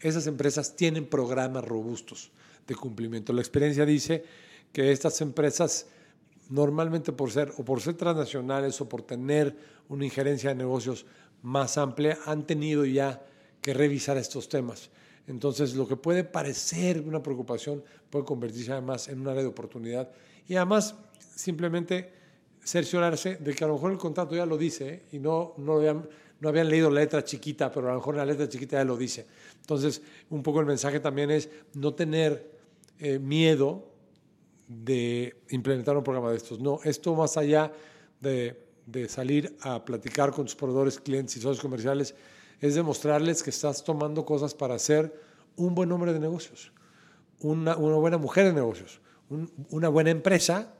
esas 0.00 0.26
empresas 0.26 0.74
tienen 0.74 1.06
programas 1.06 1.64
robustos 1.64 2.32
de 2.66 2.74
cumplimiento. 2.74 3.32
La 3.32 3.40
experiencia 3.40 3.86
dice 3.86 4.24
que 4.72 4.90
estas 4.90 5.20
empresas 5.20 5.86
normalmente 6.48 7.12
por 7.12 7.30
ser 7.30 7.52
o 7.58 7.64
por 7.64 7.80
ser 7.80 7.94
transnacionales 7.94 8.80
o 8.80 8.88
por 8.88 9.02
tener 9.02 9.56
una 9.88 10.04
injerencia 10.04 10.50
de 10.50 10.56
negocios 10.56 11.06
más 11.42 11.78
amplia, 11.78 12.18
han 12.26 12.46
tenido 12.46 12.84
ya 12.84 13.24
que 13.60 13.74
revisar 13.74 14.16
estos 14.16 14.48
temas. 14.48 14.90
Entonces, 15.26 15.74
lo 15.74 15.86
que 15.86 15.96
puede 15.96 16.24
parecer 16.24 17.00
una 17.00 17.22
preocupación 17.22 17.84
puede 18.08 18.24
convertirse 18.24 18.72
además 18.72 19.08
en 19.08 19.20
una 19.20 19.32
área 19.32 19.42
de 19.42 19.48
oportunidad 19.48 20.10
y 20.46 20.56
además 20.56 20.94
simplemente 21.36 22.12
cerciorarse 22.64 23.36
de 23.36 23.54
que 23.54 23.64
a 23.64 23.66
lo 23.66 23.74
mejor 23.74 23.92
el 23.92 23.98
contrato 23.98 24.34
ya 24.34 24.46
lo 24.46 24.56
dice 24.56 24.88
¿eh? 24.88 25.02
y 25.12 25.18
no, 25.18 25.54
no, 25.58 25.74
habían, 25.74 26.08
no 26.40 26.48
habían 26.48 26.68
leído 26.68 26.90
la 26.90 27.00
letra 27.00 27.22
chiquita, 27.22 27.70
pero 27.70 27.88
a 27.88 27.90
lo 27.90 27.96
mejor 27.96 28.16
la 28.16 28.24
letra 28.24 28.48
chiquita 28.48 28.78
ya 28.78 28.84
lo 28.84 28.96
dice. 28.96 29.26
Entonces, 29.60 30.02
un 30.30 30.42
poco 30.42 30.60
el 30.60 30.66
mensaje 30.66 30.98
también 30.98 31.30
es 31.30 31.50
no 31.74 31.94
tener 31.94 32.50
eh, 32.98 33.18
miedo 33.18 33.86
de 34.68 35.42
implementar 35.50 35.96
un 35.96 36.04
programa 36.04 36.30
de 36.30 36.36
estos. 36.36 36.60
No, 36.60 36.80
esto 36.84 37.14
más 37.14 37.36
allá 37.36 37.72
de, 38.20 38.62
de, 38.86 39.08
salir 39.08 39.56
a 39.62 39.84
platicar 39.84 40.30
con 40.30 40.44
tus 40.44 40.54
proveedores, 40.54 41.00
clientes 41.00 41.36
y 41.36 41.40
socios 41.40 41.60
comerciales, 41.60 42.14
es 42.60 42.74
demostrarles 42.74 43.42
que 43.42 43.50
estás 43.50 43.82
tomando 43.82 44.24
cosas 44.24 44.54
para 44.54 44.78
ser 44.78 45.20
un 45.56 45.74
buen 45.74 45.90
hombre 45.90 46.12
de 46.12 46.20
negocios, 46.20 46.72
una, 47.40 47.76
una 47.76 47.96
buena 47.96 48.18
mujer 48.18 48.46
de 48.46 48.52
negocios, 48.52 49.00
una 49.70 49.88
buena 49.88 50.10
empresa 50.10 50.74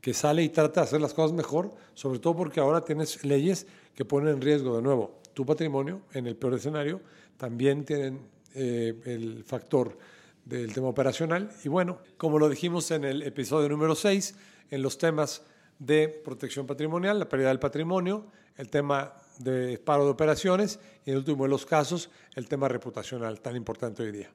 que 0.00 0.14
sale 0.14 0.42
y 0.42 0.48
trata 0.50 0.82
de 0.82 0.86
hacer 0.86 1.00
las 1.00 1.14
cosas 1.14 1.32
mejor, 1.32 1.72
sobre 1.94 2.18
todo 2.18 2.36
porque 2.36 2.60
ahora 2.60 2.84
tienes 2.84 3.24
leyes 3.24 3.66
que 3.94 4.04
ponen 4.04 4.34
en 4.34 4.40
riesgo 4.40 4.76
de 4.76 4.82
nuevo 4.82 5.20
tu 5.36 5.44
patrimonio, 5.44 6.00
en 6.14 6.26
el 6.26 6.34
peor 6.34 6.54
escenario, 6.54 7.00
también 7.36 7.84
tienen 7.84 8.20
eh, 8.54 8.98
el 9.04 9.44
factor 9.44 9.98
del 10.46 10.72
tema 10.72 10.88
operacional. 10.88 11.50
Y 11.64 11.68
bueno, 11.68 11.98
como 12.16 12.38
lo 12.38 12.48
dijimos 12.48 12.90
en 12.92 13.04
el 13.04 13.22
episodio 13.22 13.68
número 13.68 13.94
6, 13.94 14.34
en 14.70 14.80
los 14.80 14.96
temas 14.96 15.42
de 15.78 16.08
protección 16.08 16.66
patrimonial, 16.66 17.18
la 17.18 17.28
pérdida 17.28 17.48
del 17.48 17.58
patrimonio, 17.58 18.26
el 18.56 18.70
tema 18.70 19.12
de 19.38 19.76
paro 19.78 20.04
de 20.04 20.10
operaciones 20.10 20.80
y 21.04 21.10
en 21.10 21.14
el 21.14 21.18
último 21.18 21.44
de 21.44 21.50
los 21.50 21.66
casos, 21.66 22.10
el 22.34 22.48
tema 22.48 22.68
reputacional, 22.68 23.40
tan 23.40 23.56
importante 23.56 24.02
hoy 24.02 24.12
día. 24.12 24.30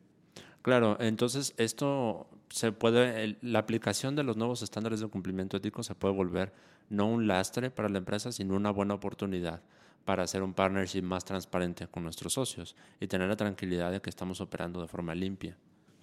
Claro, 0.61 0.97
entonces 0.99 1.55
esto 1.57 2.27
se 2.49 2.71
puede, 2.71 3.37
la 3.41 3.59
aplicación 3.59 4.15
de 4.15 4.23
los 4.23 4.37
nuevos 4.37 4.61
estándares 4.61 4.99
de 4.99 5.07
cumplimiento 5.07 5.57
ético 5.57 5.81
se 5.81 5.95
puede 5.95 6.13
volver 6.13 6.53
no 6.89 7.07
un 7.07 7.25
lastre 7.25 7.71
para 7.71 7.89
la 7.89 7.97
empresa, 7.97 8.31
sino 8.31 8.53
una 8.55 8.69
buena 8.69 8.93
oportunidad 8.93 9.61
para 10.05 10.23
hacer 10.23 10.43
un 10.43 10.53
partnership 10.53 11.01
más 11.01 11.23
transparente 11.23 11.87
con 11.87 12.03
nuestros 12.03 12.33
socios 12.33 12.75
y 12.99 13.07
tener 13.07 13.29
la 13.29 13.37
tranquilidad 13.37 13.91
de 13.91 14.01
que 14.01 14.09
estamos 14.09 14.41
operando 14.41 14.81
de 14.81 14.87
forma 14.87 15.15
limpia. 15.15 15.57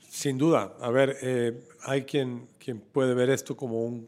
Sin 0.08 0.38
duda. 0.38 0.74
A 0.80 0.90
ver, 0.90 1.18
eh, 1.20 1.68
hay 1.82 2.02
quien, 2.02 2.48
quien 2.58 2.80
puede 2.80 3.14
ver 3.14 3.28
esto 3.30 3.56
como 3.56 4.06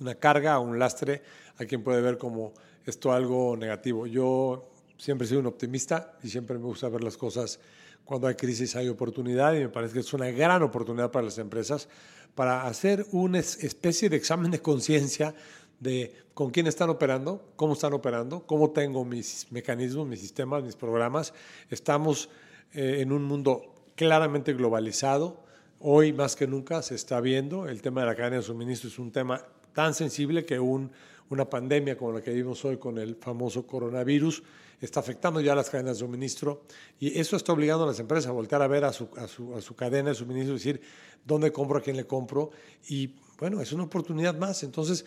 una 0.00 0.14
carga, 0.16 0.58
un 0.58 0.78
lastre, 0.78 1.22
hay 1.56 1.66
quien 1.66 1.82
puede 1.82 2.00
ver 2.00 2.18
como 2.18 2.52
esto 2.84 3.12
algo 3.12 3.56
negativo. 3.56 4.06
Yo 4.06 4.70
siempre 4.96 5.26
he 5.26 5.28
sido 5.28 5.40
un 5.40 5.46
optimista 5.46 6.18
y 6.22 6.28
siempre 6.28 6.58
me 6.58 6.64
gusta 6.64 6.88
ver 6.88 7.04
las 7.04 7.16
cosas 7.16 7.60
cuando 8.04 8.26
hay 8.26 8.34
crisis 8.34 8.74
hay 8.74 8.88
oportunidad 8.88 9.54
y 9.54 9.60
me 9.60 9.68
parece 9.68 9.94
que 9.94 10.00
es 10.00 10.12
una 10.14 10.30
gran 10.30 10.62
oportunidad 10.62 11.10
para 11.10 11.26
las 11.26 11.36
empresas 11.38 11.88
para 12.34 12.66
hacer 12.66 13.04
una 13.12 13.38
especie 13.38 14.08
de 14.08 14.16
examen 14.16 14.50
de 14.50 14.60
conciencia 14.60 15.34
de 15.78 16.14
con 16.34 16.50
quién 16.50 16.66
están 16.66 16.88
operando, 16.88 17.52
cómo 17.56 17.74
están 17.74 17.92
operando, 17.92 18.46
cómo 18.46 18.70
tengo 18.70 19.04
mis 19.04 19.46
mecanismos, 19.50 20.06
mis 20.06 20.20
sistemas, 20.20 20.62
mis 20.62 20.74
programas. 20.74 21.34
Estamos 21.68 22.30
eh, 22.72 22.98
en 23.00 23.12
un 23.12 23.24
mundo 23.24 23.77
claramente 23.98 24.52
globalizado. 24.52 25.42
Hoy 25.80 26.12
más 26.12 26.36
que 26.36 26.46
nunca 26.46 26.82
se 26.82 26.94
está 26.94 27.20
viendo, 27.20 27.68
el 27.68 27.82
tema 27.82 28.02
de 28.02 28.06
la 28.06 28.14
cadena 28.14 28.36
de 28.36 28.42
suministro 28.42 28.88
es 28.88 28.98
un 29.00 29.10
tema 29.10 29.44
tan 29.72 29.92
sensible 29.92 30.44
que 30.44 30.60
un, 30.60 30.92
una 31.30 31.50
pandemia 31.50 31.98
como 31.98 32.12
la 32.12 32.22
que 32.22 32.30
vivimos 32.30 32.64
hoy 32.64 32.76
con 32.76 32.96
el 32.98 33.16
famoso 33.16 33.66
coronavirus 33.66 34.44
está 34.80 35.00
afectando 35.00 35.40
ya 35.40 35.56
las 35.56 35.68
cadenas 35.68 35.96
de 35.96 36.06
suministro. 36.06 36.62
Y 37.00 37.18
eso 37.18 37.34
está 37.34 37.52
obligando 37.52 37.84
a 37.84 37.86
las 37.88 37.98
empresas 37.98 38.28
a 38.28 38.32
voltear 38.32 38.62
a 38.62 38.68
ver 38.68 38.84
a 38.84 38.92
su, 38.92 39.08
a 39.16 39.60
su 39.60 39.74
cadena 39.74 40.10
de 40.10 40.14
suministro 40.14 40.54
y 40.54 40.58
decir 40.58 40.80
dónde 41.24 41.50
compro, 41.50 41.78
a 41.78 41.82
quién 41.82 41.96
le 41.96 42.06
compro 42.06 42.50
y 42.88 43.16
bueno, 43.40 43.60
es 43.60 43.72
una 43.72 43.82
oportunidad 43.82 44.36
más. 44.36 44.62
Entonces, 44.62 45.04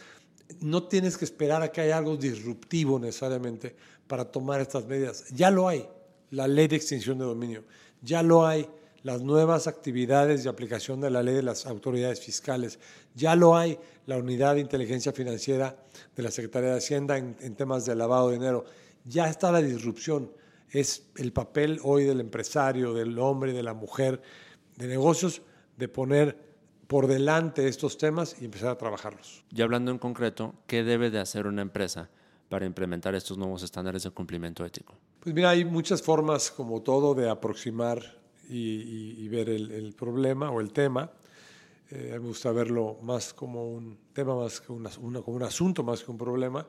no 0.60 0.84
tienes 0.84 1.18
que 1.18 1.24
esperar 1.24 1.62
a 1.62 1.72
que 1.72 1.80
haya 1.80 1.98
algo 1.98 2.18
disruptivo 2.18 3.00
necesariamente 3.00 3.74
para 4.08 4.26
tomar 4.26 4.60
estas 4.60 4.86
medidas. 4.86 5.30
Ya 5.30 5.50
lo 5.50 5.70
hay, 5.70 5.88
la 6.30 6.46
ley 6.46 6.68
de 6.68 6.76
extinción 6.76 7.18
de 7.18 7.24
dominio, 7.24 7.64
ya 8.02 8.22
lo 8.22 8.46
hay 8.46 8.68
las 9.04 9.22
nuevas 9.22 9.68
actividades 9.68 10.44
de 10.44 10.50
aplicación 10.50 11.02
de 11.02 11.10
la 11.10 11.24
ley 11.24 11.36
de 11.36 11.44
las 11.44 11.66
autoridades 11.66 12.22
fiscales. 12.22 12.80
Ya 13.16 13.36
lo 13.36 13.58
hay 13.58 13.80
la 14.06 14.18
unidad 14.18 14.56
de 14.56 14.62
inteligencia 14.62 15.12
financiera 15.12 15.76
de 16.16 16.24
la 16.24 16.32
Secretaría 16.32 16.72
de 16.72 16.78
Hacienda 16.78 17.18
en, 17.18 17.56
temas 17.56 17.86
de 17.86 17.96
lavado 17.96 18.30
de 18.30 18.38
dinero. 18.38 18.66
Ya 19.06 19.28
está 19.28 19.52
la 19.52 19.62
disrupción. 19.62 20.32
Es 20.70 21.08
el 21.16 21.34
papel 21.34 21.80
hoy 21.84 22.06
del 22.06 22.20
empresario, 22.20 22.94
del 22.94 23.18
hombre, 23.20 23.54
de 23.54 23.64
la 23.64 23.74
mujer, 23.74 24.22
de 24.78 24.88
negocios, 24.88 25.42
de 25.78 25.88
poner 25.88 26.38
por 26.88 27.08
delante 27.08 27.68
estos 27.68 27.98
temas 27.98 28.36
y 28.40 28.46
empezar 28.46 28.70
a 28.70 28.78
trabajarlos. 28.78 29.44
Y 29.50 29.62
hablando 29.62 29.92
en 29.92 29.98
concreto, 29.98 30.54
¿qué 30.68 30.84
debe 30.84 31.10
de 31.10 31.20
hacer 31.20 31.48
una 31.48 31.62
empresa 31.62 32.10
para 32.50 32.66
implementar 32.66 33.16
estos 33.16 33.38
nuevos 33.38 33.64
estándares 33.64 34.04
de 34.04 34.12
cumplimiento 34.12 34.66
ético? 34.66 34.96
Pues 35.22 35.34
mira, 35.34 35.52
hay 35.52 35.64
muchas 35.64 36.02
formas, 36.02 36.52
como 36.52 36.82
todo, 36.82 37.14
de 37.14 37.30
aproximar 37.30 38.21
y, 38.52 39.28
ver 39.30 39.50
el, 39.50 39.94
problema 39.98 40.52
o 40.52 40.60
el 40.60 40.72
tema. 40.72 41.10
Eh, 41.90 42.10
me 42.14 42.20
gusta 42.20 42.52
verlo 42.52 42.98
más 43.02 43.34
como 43.34 43.70
un 43.70 43.98
tema, 44.14 44.36
más 44.36 44.62
que 44.62 44.72
una, 44.72 44.90
como 44.90 45.38
un 45.38 45.44
asunto, 45.44 45.84
más 45.84 46.04
que 46.04 46.12
un 46.12 46.18
problema. 46.18 46.66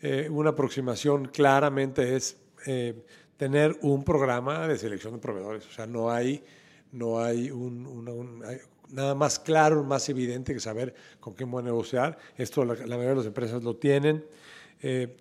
Eh, 0.00 0.28
una 0.30 0.50
aproximación 0.50 1.26
claramente 1.26 2.16
es 2.16 2.36
eh, 2.66 3.04
tener 3.36 3.76
un 3.82 4.04
programa 4.04 4.66
de 4.66 4.78
selección 4.78 5.14
de 5.14 5.18
proveedores. 5.18 5.66
O 5.66 5.72
sea, 5.72 5.86
no 5.86 6.10
hay, 6.10 6.44
no 6.92 7.20
hay, 7.20 7.50
un, 7.50 8.42
nada 8.90 9.14
más 9.14 9.38
claro, 9.38 9.82
más 9.82 10.08
evidente 10.08 10.52
que 10.52 10.60
saber 10.60 10.94
con 11.20 11.34
quién 11.34 11.50
voy 11.50 11.62
a 11.62 11.64
negociar. 11.64 12.18
Esto 12.36 12.64
la, 12.64 12.74
mayoría 12.74 13.10
de 13.10 13.16
las 13.16 13.26
empresas 13.26 13.62
lo 13.62 13.76
tienen. 13.76 14.24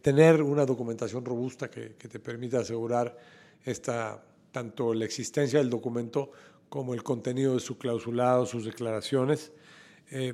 tener 0.02 0.42
una 0.44 0.66
documentación 0.66 1.24
robusta 1.24 1.70
que, 1.70 1.96
que 1.96 2.08
te 2.08 2.20
permita 2.20 2.60
asegurar 2.60 3.18
esta 3.66 4.22
tanto 4.54 4.94
la 4.94 5.04
existencia 5.04 5.60
del 5.60 5.70
documento 5.70 6.32
como 6.70 6.94
el 6.94 7.04
contenido 7.04 7.56
de 7.56 7.60
su 7.60 7.78
clausulado, 7.78 8.46
sus 8.46 8.64
declaraciones. 8.64 9.52
Eh, 10.12 10.34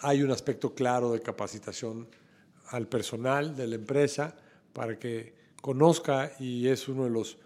hay 0.00 0.22
un 0.22 0.30
aspecto 0.30 0.74
claro 0.74 1.10
de 1.10 1.20
capacitación 1.20 2.06
al 2.68 2.86
personal 2.86 3.56
de 3.56 3.66
la 3.66 3.74
empresa 3.76 4.36
para 4.72 4.98
que 4.98 5.34
conozca 5.60 6.32
y 6.38 6.68
es 6.68 6.86
uno 6.86 7.04
de 7.04 7.10
los, 7.10 7.38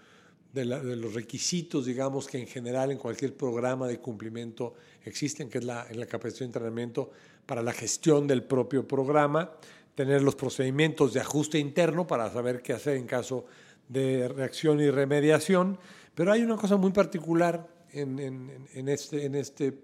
de, 0.52 0.64
los 0.64 1.14
requisitos, 1.14 1.87
digamos, 1.87 2.26
que 2.26 2.38
en 2.38 2.49
general 2.49 2.90
en 2.90 2.99
cualquier 2.99 3.37
programa 3.37 3.87
de 3.87 4.00
cumplimiento 4.00 4.75
existen, 5.05 5.49
que 5.49 5.59
es 5.59 5.64
la, 5.64 5.87
en 5.88 6.00
la 6.00 6.07
capacitación 6.07 6.50
de 6.50 6.59
entrenamiento 6.59 7.11
para 7.47 7.62
la 7.62 7.73
gestión 7.73 8.26
del 8.26 8.43
propio 8.43 8.87
programa, 8.87 9.52
tener 9.95 10.23
los 10.23 10.35
procedimientos 10.35 11.12
de 11.12 11.21
ajuste 11.21 11.59
interno 11.59 12.07
para 12.07 12.31
saber 12.31 12.62
qué 12.62 12.73
hacer 12.73 12.97
en 12.97 13.07
caso 13.07 13.47
de 13.88 14.29
reacción 14.29 14.81
y 14.81 14.90
remediación. 14.90 15.79
Pero 16.14 16.33
hay 16.33 16.43
una 16.43 16.57
cosa 16.57 16.76
muy 16.76 16.93
particular 16.93 17.67
en, 17.93 18.88
este, 18.88 19.38
este 19.38 19.75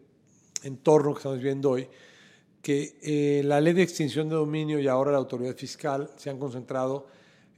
entorno 0.62 1.12
que 1.12 1.18
estamos 1.18 1.40
viendo 1.40 1.70
hoy, 1.70 1.88
que 2.62 2.98
eh, 3.02 3.42
la 3.44 3.60
ley 3.60 3.72
de 3.72 3.82
extinción 3.82 4.28
de 4.28 4.34
dominio 4.34 4.80
y 4.80 4.88
ahora 4.88 5.12
la 5.12 5.18
autoridad 5.18 5.54
fiscal 5.56 6.10
se 6.16 6.30
han 6.30 6.38
concentrado 6.38 7.06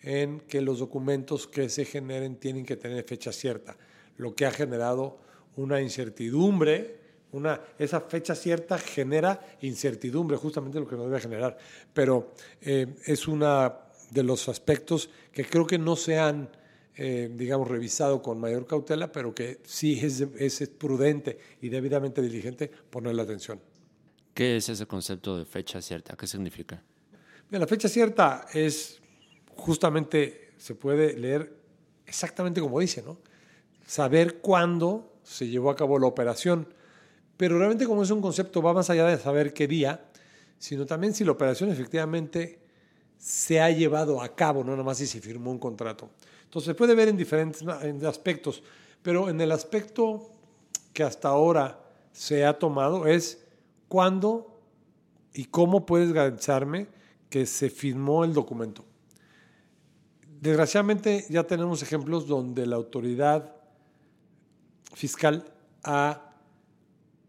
en 0.03 0.41
que 0.41 0.61
los 0.61 0.79
documentos 0.79 1.47
que 1.47 1.69
se 1.69 1.85
generen 1.85 2.37
tienen 2.37 2.65
que 2.65 2.77
tener 2.77 3.05
fecha 3.05 3.33
cierta, 3.33 3.77
lo 4.17 4.35
que 4.35 4.47
ha 4.47 4.51
generado 4.51 5.19
una 5.57 5.81
incertidumbre. 5.81 6.99
Una, 7.31 7.61
esa 7.79 8.01
fecha 8.01 8.35
cierta 8.35 8.79
genera 8.79 9.39
incertidumbre, 9.61 10.39
justamente 10.39 10.81
lo 10.81 10.89
que 10.89 10.97
nos 10.97 11.07
debe 11.07 11.21
generar, 11.21 11.59
pero 11.93 12.33
eh, 12.63 12.87
es 13.05 13.29
uno 13.29 13.75
de 14.11 14.23
los 14.23 14.49
aspectos 14.49 15.11
que 15.31 15.45
creo 15.45 15.67
que 15.67 15.79
no 15.79 15.95
se 15.95 16.19
han, 16.19 16.49
eh, 17.01 17.31
digamos, 17.33 17.69
revisado 17.69 18.21
con 18.21 18.41
mayor 18.41 18.67
cautela, 18.67 19.13
pero 19.13 19.33
que 19.33 19.61
sí 19.63 20.01
es, 20.03 20.21
es 20.21 20.69
prudente 20.69 21.39
y 21.63 21.69
debidamente 21.69 22.21
diligente 22.21 22.69
ponerle 22.91 23.23
atención. 23.23 23.61
¿Qué 24.35 24.57
es 24.57 24.69
ese 24.69 24.85
concepto 24.85 25.39
de 25.39 25.45
fecha 25.45 25.81
cierta? 25.81 26.17
¿Qué 26.17 26.27
significa? 26.27 26.83
la 27.51 27.67
fecha 27.69 27.89
cierta 27.89 28.47
es 28.53 29.01
justamente 29.55 30.51
se 30.59 30.75
puede 30.75 31.17
leer 31.17 31.57
exactamente 32.05 32.61
como 32.61 32.81
dice, 32.81 33.03
¿no? 33.03 33.19
Saber 33.87 34.39
cuándo 34.41 35.13
se 35.23 35.47
llevó 35.47 35.71
a 35.71 35.77
cabo 35.77 36.01
la 36.01 36.09
operación. 36.09 36.67
Pero 37.37 37.59
realmente 37.59 37.87
como 37.87 38.03
es 38.03 38.11
un 38.11 38.21
concepto, 38.21 38.61
va 38.61 38.73
más 38.73 38.91
allá 38.91 39.07
de 39.07 39.19
saber 39.19 39.55
qué 39.55 39.69
día, 39.69 40.05
sino 40.59 40.85
también 40.85 41.15
si 41.15 41.25
la 41.25 41.31
operación 41.31 41.71
efectivamente 41.71 42.59
se 43.19 43.61
ha 43.61 43.71
llevado 43.71 44.21
a 44.21 44.35
cabo, 44.35 44.65
no 44.65 44.73
nada 44.73 44.83
más 44.83 44.99
si 44.99 45.07
se 45.07 45.21
firmó 45.21 45.53
un 45.53 45.59
contrato. 45.59 46.11
Entonces 46.49 46.69
se 46.69 46.75
puede 46.75 46.95
ver 46.95 47.09
en 47.09 47.19
diferentes 47.19 47.63
aspectos, 48.05 48.63
pero 49.03 49.29
en 49.29 49.39
el 49.39 49.53
aspecto 49.53 50.31
que 50.95 51.03
hasta 51.03 51.29
ahora 51.29 51.79
se 52.11 52.47
ha 52.47 52.59
tomado 52.59 53.07
es 53.07 53.45
cuándo 53.87 54.59
y 55.35 55.45
cómo 55.45 55.85
puedes 55.85 56.11
garantizarme 56.11 56.87
que 57.29 57.45
se 57.45 57.69
firmó 57.69 58.25
el 58.25 58.33
documento. 58.33 58.83
Desgraciadamente 60.41 61.27
ya 61.29 61.45
tenemos 61.45 61.83
ejemplos 61.83 62.27
donde 62.27 62.65
la 62.65 62.77
autoridad 62.77 63.55
fiscal 64.95 65.53
ha 65.85 66.33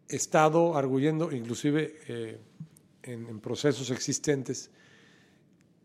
estado 0.08 0.78
arguyendo, 0.78 1.32
inclusive 1.34 2.00
eh, 2.08 2.40
en, 3.04 3.40
procesos 3.42 3.92
existentes, 3.92 4.72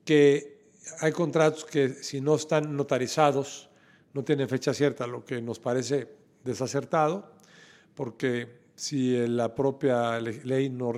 que 0.04 0.53
hay 1.00 1.12
contratos 1.12 1.64
que 1.64 1.88
si 1.90 2.20
no 2.20 2.34
están 2.34 2.76
notarizados 2.76 3.68
no 4.12 4.22
tienen 4.22 4.48
fecha 4.48 4.72
cierta, 4.72 5.06
lo 5.06 5.24
que 5.24 5.42
nos 5.42 5.58
parece 5.58 6.08
desacertado, 6.44 7.32
porque 7.94 8.64
si 8.76 9.26
la 9.26 9.54
propia 9.54 10.20
ley 10.20 10.68
no 10.68 10.92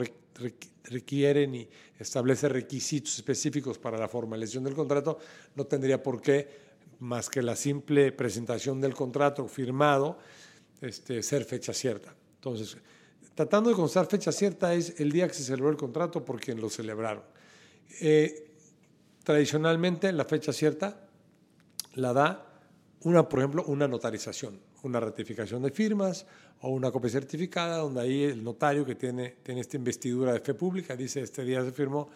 requiere 0.84 1.46
ni 1.46 1.66
establece 1.98 2.48
requisitos 2.48 3.16
específicos 3.16 3.78
para 3.78 3.98
la 3.98 4.08
formalización 4.08 4.64
del 4.64 4.74
contrato, 4.74 5.18
no 5.54 5.64
tendría 5.64 6.02
por 6.02 6.20
qué, 6.20 6.66
más 7.00 7.28
que 7.28 7.42
la 7.42 7.56
simple 7.56 8.12
presentación 8.12 8.80
del 8.80 8.94
contrato 8.94 9.46
firmado, 9.48 10.18
este, 10.80 11.22
ser 11.22 11.44
fecha 11.44 11.72
cierta. 11.72 12.14
Entonces, 12.34 12.76
tratando 13.34 13.70
de 13.70 13.76
constar 13.76 14.06
fecha 14.06 14.32
cierta 14.32 14.74
es 14.74 15.00
el 15.00 15.10
día 15.10 15.26
que 15.26 15.34
se 15.34 15.44
celebró 15.44 15.70
el 15.70 15.76
contrato 15.76 16.24
por 16.24 16.38
quien 16.38 16.60
lo 16.60 16.68
celebraron. 16.68 17.22
Eh, 18.00 18.55
tradicionalmente, 19.26 20.12
la 20.12 20.24
fecha 20.24 20.52
cierta 20.52 21.00
la 21.94 22.12
da 22.12 22.46
una, 23.00 23.28
por 23.28 23.40
ejemplo, 23.40 23.64
una 23.66 23.88
notarización, 23.88 24.60
una 24.84 25.00
ratificación 25.00 25.64
de 25.64 25.72
firmas 25.72 26.26
o 26.60 26.68
una 26.68 26.92
copia 26.92 27.10
certificada, 27.10 27.78
donde 27.78 28.02
ahí 28.02 28.22
el 28.22 28.44
notario 28.44 28.86
que 28.86 28.94
tiene, 28.94 29.38
tiene 29.42 29.62
esta 29.62 29.76
investidura 29.76 30.32
de 30.32 30.38
fe 30.38 30.54
pública 30.54 30.94
dice 30.94 31.22
este 31.22 31.44
día 31.44 31.64
se 31.64 31.72
firmó 31.72 32.08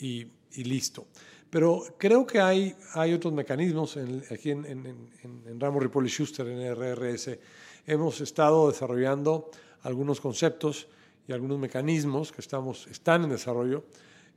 y, 0.00 0.24
y 0.52 0.62
listo. 0.62 1.08
Pero 1.50 1.82
creo 1.98 2.24
que 2.24 2.40
hay, 2.40 2.76
hay 2.94 3.12
otros 3.12 3.32
mecanismos 3.32 3.98
aquí 4.30 4.52
en, 4.52 4.64
en, 4.64 4.86
en, 4.86 5.42
en 5.44 5.58
Ramos 5.58 5.82
Ripoli 5.82 6.08
Schuster, 6.08 6.46
en 6.46 6.76
RRS. 6.76 7.40
Hemos 7.88 8.20
estado 8.20 8.70
desarrollando 8.70 9.50
algunos 9.82 10.20
conceptos 10.20 10.86
y 11.26 11.32
algunos 11.32 11.58
mecanismos 11.58 12.30
que 12.30 12.40
estamos, 12.40 12.86
están 12.86 13.24
en 13.24 13.30
desarrollo 13.30 13.82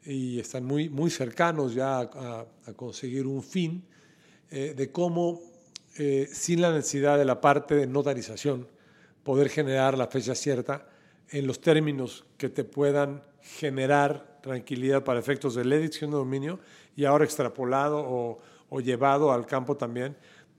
y 0.06 0.40
están 0.40 0.66
muy, 0.66 0.90
muy 0.90 1.10
cercanos 1.10 1.74
ya 1.74 2.00
a, 2.00 2.46
conseguir 2.76 3.26
un 3.26 3.42
fin 3.42 3.84
eh, 4.52 4.74
de 4.76 4.92
cómo, 4.92 5.42
eh, 5.98 6.30
sin 6.32 6.62
la 6.62 6.72
necesidad 6.72 7.18
de 7.18 7.26
la 7.26 7.42
parte 7.42 7.76
de 7.76 7.88
notarización, 7.88 8.68
poder 9.24 9.50
generar 9.50 9.98
la 9.98 10.08
fecha 10.08 10.36
cierta 10.36 10.88
en 11.30 11.48
los 11.48 11.60
términos 11.60 12.26
que 12.38 12.50
te 12.50 12.64
puedan 12.64 13.24
generar 13.42 14.40
tranquilidad 14.42 15.04
para 15.04 15.20
efectos 15.20 15.56
de 15.56 15.66
la 15.66 15.76
edición 15.76 16.12
de 16.12 16.18
dominio 16.18 16.60
y 16.96 17.06
ahora 17.06 17.26
extrapolado 17.26 18.04
o, 18.06 18.40
llevado 18.82 19.32
al 19.32 19.46
campo 19.46 19.78
también 19.78 20.18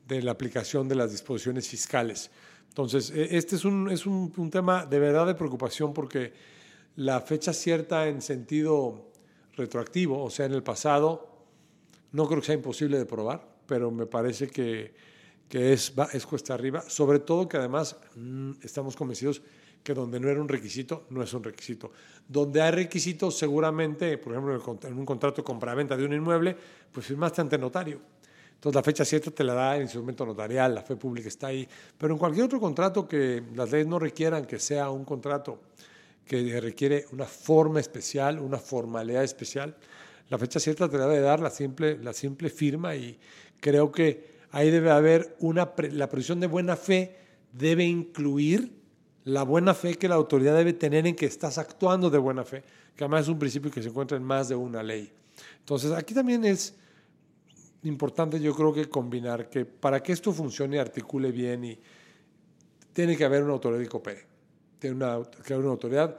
de 0.08 0.22
la 0.22 0.32
aplicación 0.32 0.88
de 0.88 0.94
las 0.94 1.10
disposiciones 1.10 1.68
fiscales. 1.68 2.30
Entonces, 2.68 3.10
e, 3.10 3.36
este 3.36 3.56
es, 3.56 3.64
un, 3.66 3.90
es 3.90 4.06
un, 4.06 4.32
un, 4.38 4.50
tema 4.50 4.86
de 4.86 4.98
verdad 4.98 5.26
de 5.26 5.34
preocupación 5.34 5.92
porque 5.92 6.32
la 6.96 7.20
fecha 7.20 7.52
cierta 7.52 8.08
en 8.08 8.22
sentido 8.22 9.10
retroactivo, 9.56 10.22
o 10.22 10.30
sea, 10.30 10.46
en 10.46 10.52
el 10.52 10.62
pasado, 10.62 11.28
no 12.12 12.26
creo 12.26 12.40
que 12.40 12.46
sea 12.46 12.54
imposible 12.54 12.98
de 12.98 13.06
probar, 13.06 13.46
pero 13.66 13.90
me 13.90 14.06
parece 14.06 14.48
que 14.48 14.94
que 15.48 15.72
es, 15.72 15.92
es 16.12 16.26
cuesta 16.26 16.54
arriba, 16.54 16.82
sobre 16.88 17.20
todo 17.20 17.48
que 17.48 17.56
además 17.56 17.96
mm, 18.16 18.52
estamos 18.62 18.96
convencidos 18.96 19.42
que 19.82 19.94
donde 19.94 20.18
no 20.18 20.28
era 20.28 20.40
un 20.40 20.48
requisito, 20.48 21.06
no 21.10 21.22
es 21.22 21.32
un 21.32 21.44
requisito. 21.44 21.92
Donde 22.26 22.60
hay 22.60 22.72
requisitos, 22.72 23.38
seguramente, 23.38 24.18
por 24.18 24.32
ejemplo, 24.32 24.78
en 24.82 24.98
un 24.98 25.06
contrato 25.06 25.42
de 25.42 25.44
compraventa 25.44 25.96
de 25.96 26.04
un 26.04 26.12
inmueble, 26.12 26.56
pues 26.90 27.06
firmaste 27.06 27.40
ante 27.40 27.56
notario. 27.56 28.00
Entonces 28.54 28.74
la 28.74 28.82
fecha 28.82 29.04
cierta 29.04 29.30
te 29.30 29.44
la 29.44 29.54
da 29.54 29.76
el 29.76 29.82
instrumento 29.82 30.26
notarial, 30.26 30.74
la 30.74 30.82
fe 30.82 30.96
pública 30.96 31.28
está 31.28 31.48
ahí. 31.48 31.68
Pero 31.96 32.14
en 32.14 32.18
cualquier 32.18 32.46
otro 32.46 32.58
contrato 32.58 33.06
que 33.06 33.44
las 33.54 33.70
leyes 33.70 33.86
no 33.86 34.00
requieran 34.00 34.44
que 34.44 34.58
sea 34.58 34.90
un 34.90 35.04
contrato 35.04 35.60
que 36.26 36.60
requiere 36.60 37.06
una 37.12 37.24
forma 37.24 37.80
especial, 37.80 38.40
una 38.40 38.58
formalidad 38.58 39.24
especial, 39.24 39.76
la 40.28 40.38
fecha 40.38 40.58
cierta 40.58 40.88
te 40.88 40.98
la 40.98 41.06
debe 41.06 41.20
dar 41.20 41.40
la 41.40 41.50
simple, 41.50 41.98
la 41.98 42.12
simple 42.12 42.50
firma 42.50 42.96
y 42.96 43.18
creo 43.60 43.92
que 43.92 44.36
ahí 44.50 44.70
debe 44.70 44.90
haber 44.90 45.36
una, 45.38 45.72
la 45.92 46.08
previsión 46.08 46.40
de 46.40 46.48
buena 46.48 46.76
fe 46.76 47.16
debe 47.52 47.84
incluir 47.84 48.72
la 49.24 49.42
buena 49.42 49.74
fe 49.74 49.94
que 49.96 50.08
la 50.08 50.14
autoridad 50.14 50.56
debe 50.56 50.72
tener 50.72 51.06
en 51.06 51.16
que 51.16 51.26
estás 51.26 51.58
actuando 51.58 52.10
de 52.10 52.18
buena 52.18 52.44
fe, 52.44 52.62
que 52.94 53.04
además 53.04 53.22
es 53.22 53.28
un 53.28 53.38
principio 53.38 53.70
que 53.70 53.82
se 53.82 53.88
encuentra 53.88 54.16
en 54.16 54.22
más 54.22 54.48
de 54.48 54.54
una 54.54 54.82
ley. 54.82 55.12
Entonces, 55.58 55.90
aquí 55.92 56.14
también 56.14 56.44
es 56.44 56.76
importante, 57.82 58.40
yo 58.40 58.54
creo 58.54 58.72
que 58.72 58.88
combinar 58.88 59.48
que 59.48 59.64
para 59.64 60.02
que 60.02 60.12
esto 60.12 60.32
funcione 60.32 60.76
y 60.76 60.78
articule 60.78 61.32
bien, 61.32 61.64
y 61.64 61.78
tiene 62.92 63.16
que 63.16 63.24
haber 63.24 63.42
una 63.42 63.52
autoridad 63.52 63.82
que 63.82 63.88
coopere, 63.88 64.26
tiene 64.78 64.96
una, 64.96 65.14
haber 65.14 65.58
una 65.58 65.70
autoridad, 65.70 66.16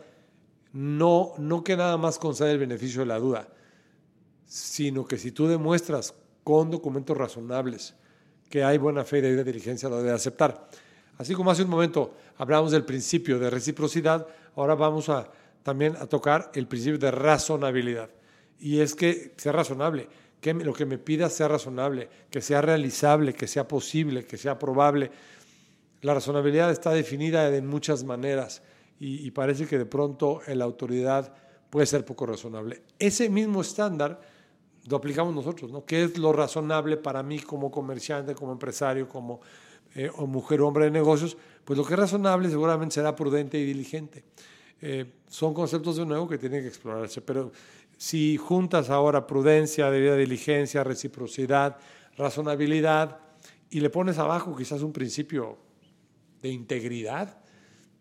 no, 0.74 1.34
no 1.38 1.64
que 1.64 1.78
nada 1.78 1.98
más 1.98 2.20
concede 2.20 2.52
el 2.52 2.60
beneficio 2.60 3.02
de 3.02 3.08
la 3.08 3.20
duda, 3.20 3.48
sino 4.46 5.06
que 5.06 5.18
si 5.18 5.32
tú 5.32 5.48
demuestras 5.48 6.14
con 6.44 6.72
documentos 6.72 7.18
razonables, 7.18 7.96
que 8.50 8.64
hay 8.64 8.78
buena 8.78 9.04
fe 9.04 9.18
y 9.18 9.22
debida 9.22 9.44
diligencia 9.44 9.90
lo 9.90 9.98
debe 9.98 10.12
aceptar. 10.12 10.70
Así 11.18 11.34
como 11.34 11.52
hace 11.52 11.64
un 11.64 11.70
momento 11.70 12.14
hablamos 12.38 12.72
del 12.72 12.86
principio 12.86 13.40
de 13.40 13.50
reciprocidad, 13.50 14.28
ahora 14.56 14.76
vamos 14.76 15.10
a 15.10 15.30
también 15.64 15.98
a 15.98 16.06
tocar 16.06 16.52
el 16.54 16.68
principio 16.68 16.98
de 16.98 17.12
razonabilidad. 17.12 18.10
Y 18.60 18.80
es 18.80 18.96
que 18.96 19.34
sea 19.36 19.52
razonable, 19.52 20.08
que 20.40 20.54
lo 20.54 20.74
que 20.74 20.86
me 20.86 20.98
pida 20.98 21.30
sea 21.30 21.50
razonable, 21.50 22.10
que 22.30 22.42
sea 22.42 22.62
realizable, 22.62 23.34
que 23.34 23.48
sea 23.48 23.68
posible, 23.68 24.26
que 24.26 24.38
sea 24.38 24.58
probable. 24.58 25.12
La 26.02 26.14
razonabilidad 26.14 26.72
está 26.72 26.92
definida 26.92 27.50
de 27.50 27.62
muchas 27.62 28.04
maneras 28.04 28.62
y, 29.00 29.30
parece 29.32 29.68
que 29.68 29.78
de 29.78 29.86
pronto 29.86 30.42
la 30.48 30.66
autoridad 30.66 31.34
puede 31.70 31.86
ser 31.86 32.06
poco 32.06 32.26
razonable. 32.26 32.82
Ese 32.98 33.30
mismo 33.30 33.62
estándar 33.62 34.20
lo 34.88 34.98
aplicamos 34.98 35.36
nosotros, 35.36 35.72
¿no? 35.72 35.86
¿Qué 35.86 36.04
es 36.04 36.18
lo 36.18 36.32
razonable 36.34 36.98
para 36.98 37.22
mí 37.22 37.40
como 37.40 37.70
comerciante, 37.70 38.34
como 38.34 38.52
empresario, 38.54 39.08
como 39.08 39.42
eh, 39.96 40.10
mujer 40.26 40.62
o 40.62 40.68
hombre 40.68 40.86
de 40.86 40.92
negocios? 40.92 41.38
Pues 41.66 41.78
lo 41.78 41.86
que 41.86 41.94
es 41.94 42.00
razonable 42.00 42.50
seguramente 42.50 42.96
será 42.96 43.16
prudente 43.16 43.60
y 43.60 43.66
diligente. 43.66 44.24
Eh, 44.82 45.06
son 45.28 45.54
conceptos 45.54 45.98
de 45.98 46.06
nuevo 46.06 46.28
que 46.28 46.38
tienen 46.38 46.62
que 46.62 46.70
explorarse, 46.70 47.22
pero 47.22 47.52
si 47.98 48.38
juntas 48.38 48.90
ahora 48.90 49.28
prudencia, 49.28 49.90
debida 49.92 50.16
diligencia, 50.16 50.84
reciprocidad, 50.84 51.78
razonabilidad 52.16 53.20
y 53.70 53.80
le 53.80 53.90
pones 53.90 54.20
abajo 54.20 54.56
quizás 54.56 54.82
un 54.84 54.94
principio 54.94 55.58
de 56.42 56.50
integridad, 56.50 57.40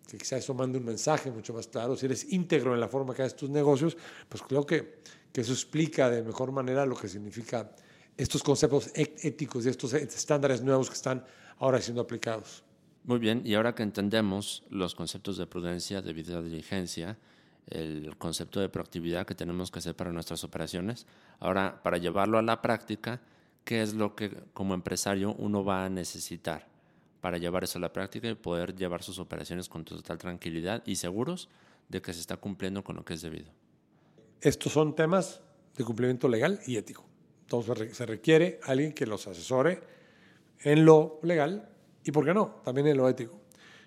que 0.06 0.18
quizás 0.18 0.40
eso 0.40 0.54
mande 0.54 0.78
un 0.78 0.84
mensaje 0.84 1.30
mucho 1.30 1.52
más 1.52 1.66
claro, 1.66 1.96
si 1.96 2.06
eres 2.06 2.32
íntegro 2.32 2.74
en 2.74 2.80
la 2.80 2.88
forma 2.88 3.14
que 3.14 3.22
haces 3.22 3.36
tus 3.36 3.50
negocios, 3.50 3.96
pues 4.28 4.42
creo 4.42 4.64
que, 4.64 5.00
que 5.32 5.40
eso 5.40 5.52
explica 5.52 6.08
de 6.10 6.22
mejor 6.22 6.52
manera 6.52 6.86
lo 6.86 6.96
que 6.96 7.08
significa 7.08 7.70
estos 8.16 8.42
conceptos 8.42 8.90
éticos 8.94 9.66
y 9.66 9.68
estos 9.68 9.92
estándares 9.94 10.62
nuevos 10.62 10.88
que 10.88 10.94
están 10.94 11.24
ahora 11.58 11.80
siendo 11.80 12.00
aplicados. 12.00 12.62
Muy 13.04 13.18
bien, 13.18 13.42
y 13.44 13.54
ahora 13.54 13.74
que 13.74 13.82
entendemos 13.82 14.64
los 14.70 14.94
conceptos 14.94 15.36
de 15.36 15.46
prudencia, 15.46 16.02
de 16.02 16.12
vida 16.12 16.42
diligencia, 16.42 17.18
el 17.68 18.16
concepto 18.16 18.60
de 18.60 18.68
proactividad 18.68 19.26
que 19.26 19.34
tenemos 19.34 19.70
que 19.70 19.80
hacer 19.80 19.94
para 19.94 20.12
nuestras 20.12 20.44
operaciones, 20.44 21.06
ahora 21.40 21.82
para 21.82 21.98
llevarlo 21.98 22.38
a 22.38 22.42
la 22.42 22.62
práctica, 22.62 23.20
¿qué 23.64 23.82
es 23.82 23.94
lo 23.94 24.14
que 24.14 24.30
como 24.54 24.74
empresario 24.74 25.34
uno 25.34 25.64
va 25.64 25.84
a 25.84 25.88
necesitar 25.88 26.75
para 27.26 27.38
llevar 27.38 27.64
eso 27.64 27.78
a 27.78 27.80
la 27.80 27.92
práctica 27.92 28.28
y 28.28 28.36
poder 28.36 28.76
llevar 28.76 29.02
sus 29.02 29.18
operaciones 29.18 29.68
con 29.68 29.84
total 29.84 30.16
tranquilidad 30.16 30.84
y 30.86 30.94
seguros 30.94 31.48
de 31.88 32.00
que 32.00 32.12
se 32.12 32.20
está 32.20 32.36
cumpliendo 32.36 32.84
con 32.84 32.94
lo 32.94 33.04
que 33.04 33.14
es 33.14 33.22
debido? 33.22 33.50
Estos 34.40 34.72
son 34.72 34.94
temas 34.94 35.40
de 35.76 35.82
cumplimiento 35.82 36.28
legal 36.28 36.60
y 36.68 36.76
ético. 36.76 37.04
Entonces 37.40 37.96
se 37.96 38.06
requiere 38.06 38.60
alguien 38.62 38.92
que 38.92 39.06
los 39.06 39.26
asesore 39.26 39.80
en 40.60 40.84
lo 40.84 41.18
legal 41.24 41.68
y, 42.04 42.12
¿por 42.12 42.24
qué 42.24 42.32
no?, 42.32 42.60
también 42.64 42.86
en 42.86 42.96
lo 42.96 43.08
ético. 43.08 43.40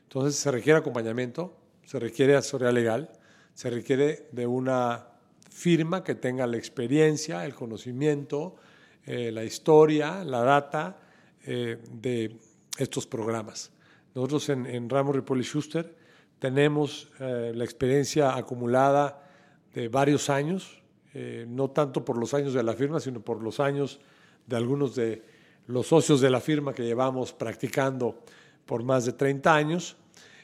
Entonces 0.04 0.36
se 0.36 0.52
requiere 0.52 0.78
acompañamiento, 0.80 1.56
se 1.86 1.97
requiere 1.97 2.36
asesoría 2.36 2.73
legal, 2.73 3.10
se 3.54 3.69
requiere 3.69 4.28
de 4.34 4.47
una 4.47 5.08
firma 5.49 6.04
que 6.04 6.15
tenga 6.15 6.45
la 6.45 6.58
experiencia, 6.58 7.45
el 7.45 7.56
conocimiento, 7.56 8.58
eh, 9.06 9.32
la 9.32 9.45
historia, 9.45 10.25
la 10.25 10.41
data 10.41 10.97
eh, 11.45 11.78
de 11.89 12.38
estos 12.77 13.08
programas. 13.08 13.71
Nosotros 14.15 14.49
en, 14.49 14.65
en 14.65 14.89
Ramos 14.89 15.15
Ripoli 15.15 15.43
Schuster 15.43 15.95
tenemos 16.39 17.10
eh, 17.19 17.51
la 17.53 17.63
experiencia 17.63 18.36
acumulada 18.36 19.29
de 19.73 19.88
varios 19.88 20.29
años, 20.29 20.82
eh, 21.13 21.45
no 21.47 21.69
tanto 21.71 22.05
por 22.05 22.17
los 22.17 22.34
años 22.34 22.53
de 22.53 22.63
la 22.63 22.73
firma, 22.73 22.99
sino 22.99 23.21
por 23.21 23.41
los 23.43 23.60
años 23.60 23.99
de 24.47 24.55
algunos 24.55 24.95
de 24.95 25.23
los 25.67 25.88
socios 25.88 26.21
de 26.21 26.29
la 26.29 26.39
firma 26.39 26.73
que 26.73 26.84
llevamos 26.84 27.34
practicando 27.34 28.23
por 28.65 28.84
más 28.84 29.05
de 29.05 29.13
30 29.13 29.55
años 29.55 29.97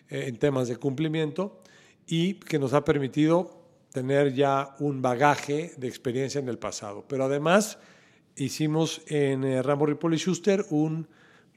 eh, 0.09 0.25
en 0.27 0.38
temas 0.38 0.67
de 0.67 0.77
cumplimiento 0.77 1.61
y 2.07 2.35
que 2.35 2.59
nos 2.59 2.73
ha 2.73 2.85
permitido 2.85 3.65
tener 3.91 4.33
ya 4.33 4.75
un 4.79 5.01
bagaje 5.01 5.73
de 5.77 5.88
experiencia 5.88 6.39
en 6.39 6.49
el 6.49 6.59
pasado. 6.59 7.05
Pero 7.07 7.23
además 7.23 7.79
hicimos 8.35 9.01
en 9.07 9.43
eh, 9.43 9.63
Rambo 9.63 9.85
Ripoli 9.85 10.17
Schuster 10.17 10.65
un 10.69 11.07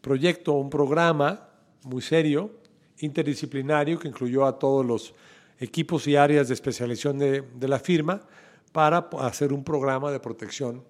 proyecto, 0.08 0.54
un 0.54 0.70
programa 0.70 1.50
muy 1.82 2.00
serio, 2.00 2.50
interdisciplinario, 3.00 3.98
que 3.98 4.08
incluyó 4.08 4.46
a 4.46 4.58
todos 4.58 4.86
los 4.86 5.12
equipos 5.60 6.06
y 6.06 6.16
áreas 6.16 6.48
de 6.48 6.54
especialización 6.54 7.18
de, 7.18 7.42
de 7.42 7.68
la 7.68 7.78
firma, 7.78 8.22
para 8.72 9.10
hacer 9.20 9.52
un 9.52 9.62
programa 9.62 10.10
de 10.10 10.18
protección 10.18 10.82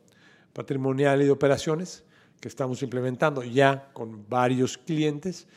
patrimonial 0.53 1.21
y 1.21 1.25
de 1.25 1.33
operaciones 1.33 2.05
que 2.41 2.47
estamos 2.47 2.81
implementando 2.85 3.43
ya 3.43 3.91
con 3.93 4.25
varios 4.29 4.79
clientes, 4.79 5.49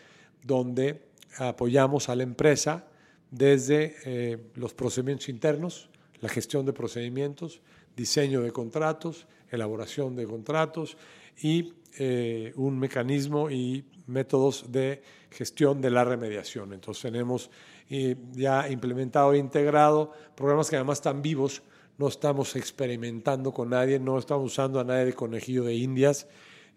donde 0.44 1.04
apoyamos 1.38 2.10
a 2.10 2.16
la 2.16 2.24
empresa 2.24 2.88
desde 3.30 3.96
eh, 4.06 4.40
los 4.56 4.74
procedimientos 4.74 5.30
internos, 5.30 5.88
la 6.20 6.30
gestión 6.30 6.66
de 6.66 6.74
procedimientos, 6.74 7.62
diseño 7.96 8.42
de 8.42 8.52
contratos, 8.52 9.28
elaboración 9.52 10.16
de 10.16 10.26
contratos 10.26 10.98
y 11.44 11.74
eh, 11.98 12.54
un 12.56 12.80
mecanismo 12.80 13.50
y 13.50 13.86
métodos 14.08 14.72
de 14.72 15.02
gestión 15.30 15.82
de 15.82 15.90
la 15.90 16.04
remediación. 16.04 16.74
Entonces 16.74 17.04
tenemos 17.04 17.50
eh, 17.90 18.16
ya 18.32 18.70
implementado 18.70 19.34
e 19.34 19.38
integrado 19.38 20.12
programas 20.36 20.70
que 20.70 20.76
además 20.76 21.00
están 21.00 21.22
vivos 21.22 21.62
no 22.02 22.08
estamos 22.08 22.56
experimentando 22.56 23.52
con 23.54 23.70
nadie, 23.70 24.00
no 24.00 24.18
estamos 24.18 24.52
usando 24.52 24.80
a 24.80 24.84
nadie 24.84 25.06
de 25.06 25.14
conejillo 25.14 25.64
de 25.64 25.76
indias. 25.76 26.28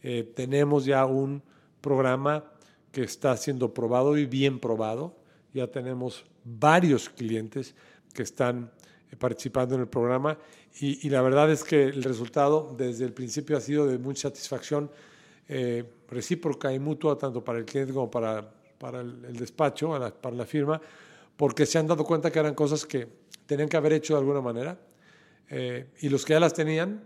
Eh, 0.03 0.31
tenemos 0.37 0.85
ya 0.85 1.07
un 1.07 1.43
programa 1.81 2.45
que 2.93 3.05
está 3.05 3.35
siendo 3.39 3.73
probado 3.73 4.19
y 4.19 4.27
bien 4.27 4.59
probado. 4.61 5.17
Ya 5.55 5.67
tenemos 5.69 6.27
varios 6.45 7.09
clientes 7.09 7.75
que 8.13 8.23
están 8.23 8.71
participando 9.19 9.75
en 9.75 9.83
el 9.83 9.89
programa 9.89 10.39
y, 10.81 11.09
la 11.09 11.23
verdad 11.23 11.51
es 11.51 11.63
que 11.63 11.85
el 11.85 12.03
resultado 12.03 12.75
desde 12.77 13.05
el 13.05 13.13
principio 13.13 13.57
ha 13.57 13.61
sido 13.61 13.87
de 13.87 13.99
mucha 13.99 14.29
satisfacción 14.29 14.91
eh, 15.49 15.85
recíproca 16.09 16.73
y 16.73 16.79
mutua 16.79 17.17
tanto 17.17 17.45
para 17.45 17.59
el 17.59 17.65
cliente 17.65 17.93
como 17.93 18.11
para, 18.11 18.53
para 18.79 19.01
el, 19.01 19.37
despacho, 19.37 19.91
para 20.21 20.37
la 20.37 20.47
firma, 20.47 20.81
porque 21.37 21.67
se 21.67 21.79
han 21.79 21.87
dado 21.87 22.05
cuenta 22.05 22.31
que 22.31 22.39
eran 22.39 22.55
cosas 22.55 22.85
que 22.85 23.07
tenían 23.47 23.69
que 23.69 23.77
haber 23.77 23.93
hecho 23.93 24.15
de 24.15 24.21
alguna 24.21 24.41
manera 24.41 24.79
eh, 25.49 25.87
y 26.01 26.09
los 26.09 26.25
que 26.25 26.33
ya 26.33 26.41
las 26.41 26.55
tenían, 26.55 27.03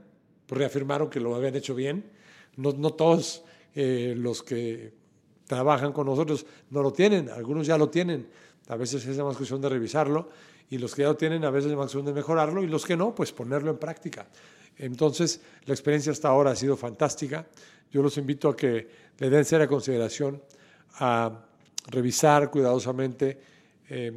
pues 0.47 0.59
reafirmaron 0.59 1.11
que 1.11 1.21
lo 1.21 1.35
habían 1.35 1.57
hecho 1.57 1.75
bien. 1.75 2.11
No, 2.57 2.73
no 2.73 2.91
todos 2.91 3.45
eh, 3.75 4.15
los 4.17 4.43
que 4.43 4.93
trabajan 5.47 5.93
con 5.93 6.07
nosotros 6.07 6.47
no 6.71 6.83
lo 6.83 6.93
tienen, 6.93 7.29
algunos 7.29 7.67
ya 7.67 7.77
lo 7.77 7.91
tienen. 7.91 8.29
A 8.69 8.77
veces 8.77 9.05
es 9.07 9.19
más 9.19 9.37
cuestión 9.37 9.61
de 9.61 9.69
revisarlo 9.69 10.29
y 10.71 10.79
los 10.79 10.95
que 10.95 11.03
ya 11.03 11.09
lo 11.09 11.17
tienen 11.17 11.45
a 11.45 11.51
veces 11.51 11.71
es 11.71 11.77
más 11.77 11.87
cuestión 11.87 12.07
de 12.07 12.13
mejorarlo 12.13 12.63
y 12.63 12.67
los 12.67 12.85
que 12.85 12.97
no, 12.97 13.15
pues 13.15 13.33
ponerlo 13.33 13.71
en 13.71 13.79
práctica. 13.79 14.27
Entonces, 14.77 15.41
la 15.65 15.75
experiencia 15.75 16.13
hasta 16.13 16.29
ahora 16.29 16.53
ha 16.53 16.57
sido 16.57 16.77
fantástica. 16.77 17.47
Yo 17.91 18.03
los 18.03 18.17
invito 18.19 18.49
a 18.49 18.57
que 18.57 18.89
le 19.19 19.31
den 19.31 19.45
seria 19.45 19.67
consideración 19.67 20.43
a 20.95 21.47
revisar 21.87 22.51
cuidadosamente 22.51 23.41
eh, 23.89 24.13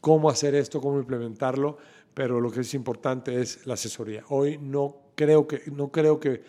cómo 0.00 0.28
hacer 0.28 0.54
esto, 0.54 0.80
cómo 0.80 0.98
implementarlo 0.98 1.78
pero 2.14 2.40
lo 2.40 2.50
que 2.50 2.60
es 2.60 2.74
importante 2.74 3.40
es 3.40 3.66
la 3.66 3.74
asesoría. 3.74 4.24
Hoy 4.28 4.58
no 4.58 4.96
creo 5.14 5.46
que, 5.46 5.62
no 5.70 5.90
creo 5.90 6.20
que 6.20 6.42